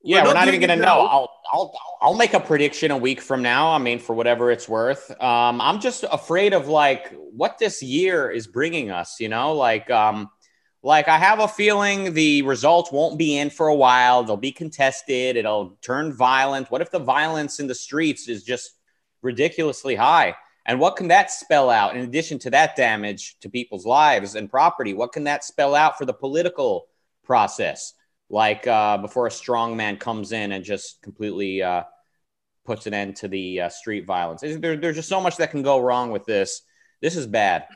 Yeah, 0.05 0.23
we're, 0.23 0.29
we're 0.29 0.35
not 0.35 0.49
even 0.49 0.61
going 0.61 0.79
to 0.79 0.85
know. 0.85 1.07
I'll, 1.07 1.31
I'll, 1.53 1.81
I'll 2.01 2.14
make 2.14 2.35
a 2.35 2.40
prediction 2.40 2.92
a 2.92 2.97
week 2.97 3.21
from 3.21 3.42
now. 3.42 3.73
I 3.73 3.79
mean, 3.79 3.99
for 3.99 4.14
whatever 4.14 4.53
it's 4.53 4.68
worth. 4.68 5.11
Um, 5.21 5.61
I'm 5.61 5.81
just 5.81 6.05
afraid 6.11 6.55
of 6.55 6.68
like 6.68 7.12
what 7.33 7.59
this 7.59 7.83
year 7.83 8.31
is 8.31 8.47
bringing 8.47 8.92
us. 8.92 9.16
You 9.18 9.29
know, 9.29 9.55
like, 9.55 9.90
um, 9.90 10.31
like 10.85 11.09
I 11.09 11.18
have 11.18 11.40
a 11.40 11.49
feeling 11.49 12.14
the 12.14 12.42
results 12.42 12.92
won't 12.92 13.18
be 13.18 13.37
in 13.37 13.51
for 13.51 13.66
a 13.66 13.75
while. 13.75 14.23
They'll 14.23 14.37
be 14.37 14.53
contested. 14.53 15.37
It'll 15.37 15.77
turn 15.83 16.12
violent. 16.12 16.71
What 16.71 16.81
if 16.81 16.92
the 16.92 17.01
violence 17.01 17.59
in 17.59 17.66
the 17.66 17.75
streets 17.75 18.29
is 18.29 18.44
just 18.44 18.77
ridiculously 19.22 19.94
high? 19.94 20.35
And 20.66 20.81
what 20.81 20.96
can 20.96 21.09
that 21.09 21.31
spell 21.31 21.70
out 21.70 21.96
in 21.96 22.02
addition 22.02 22.38
to 22.40 22.50
that 22.50 22.76
damage 22.76 23.37
to 23.40 23.48
people's 23.48 23.87
lives 23.87 24.35
and 24.35 24.50
property? 24.50 24.92
What 24.92 25.12
can 25.12 25.24
that 25.24 25.44
spell 25.44 25.74
out 25.74 25.96
for 25.96 26.04
the 26.04 26.12
political 26.12 26.88
process? 27.24 27.94
like 28.31 28.66
uh, 28.66 28.98
before 28.98 29.26
a 29.26 29.31
strong 29.31 29.76
man 29.76 29.96
comes 29.96 30.33
in 30.33 30.52
and 30.52 30.64
just 30.64 31.00
completely 31.02 31.62
uh, 31.62 31.83
puts 32.64 32.87
an 32.87 32.94
end 32.94 33.16
to 33.16 33.28
the 33.28 33.62
uh, 33.62 33.68
street 33.68 34.07
violence. 34.07 34.42
There, 34.42 34.76
there's 34.76 34.96
just 34.96 35.09
so 35.09 35.20
much 35.20 35.37
that 35.38 35.50
can 35.50 35.62
go 35.62 35.81
wrong 35.81 36.11
with 36.11 36.24
this. 36.24 36.62
This 37.00 37.16
is 37.16 37.26
bad. 37.26 37.66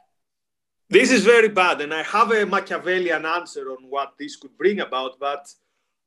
This 0.90 1.10
is 1.10 1.24
very 1.24 1.48
bad, 1.48 1.80
and 1.80 1.94
I 1.94 2.02
have 2.02 2.30
a 2.32 2.44
Machiavellian 2.44 3.24
answer 3.24 3.70
on 3.70 3.88
what 3.88 4.12
this 4.18 4.36
could 4.36 4.58
bring 4.58 4.80
about, 4.80 5.18
but 5.18 5.48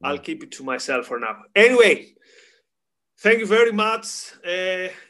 I'll 0.04 0.19
keep 0.19 0.43
it 0.43 0.52
to 0.54 0.63
myself 0.63 1.08
for 1.08 1.19
now. 1.19 1.38
Anyway, 1.56 2.13
thank 3.17 3.39
you 3.39 3.48
very 3.48 3.71
much. 3.71 4.34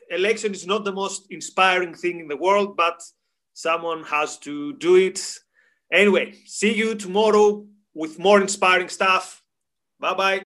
Election 0.10 0.54
is 0.54 0.68
not 0.68 0.86
the 0.86 0.92
most 0.92 1.28
inspiring 1.30 1.94
thing 1.94 2.20
in 2.20 2.28
the 2.28 2.38
world, 2.38 2.78
but 2.78 3.02
someone 3.54 4.04
has 4.04 4.38
to 4.40 4.74
do 4.78 4.96
it. 4.96 5.20
Anyway, 5.92 6.34
see 6.46 6.74
you 6.74 6.96
tomorrow 6.96 7.66
with 7.94 8.20
more 8.20 8.42
inspiring 8.42 8.90
stuff. 8.90 9.44
Bye 10.00 10.14
bye. 10.14 10.45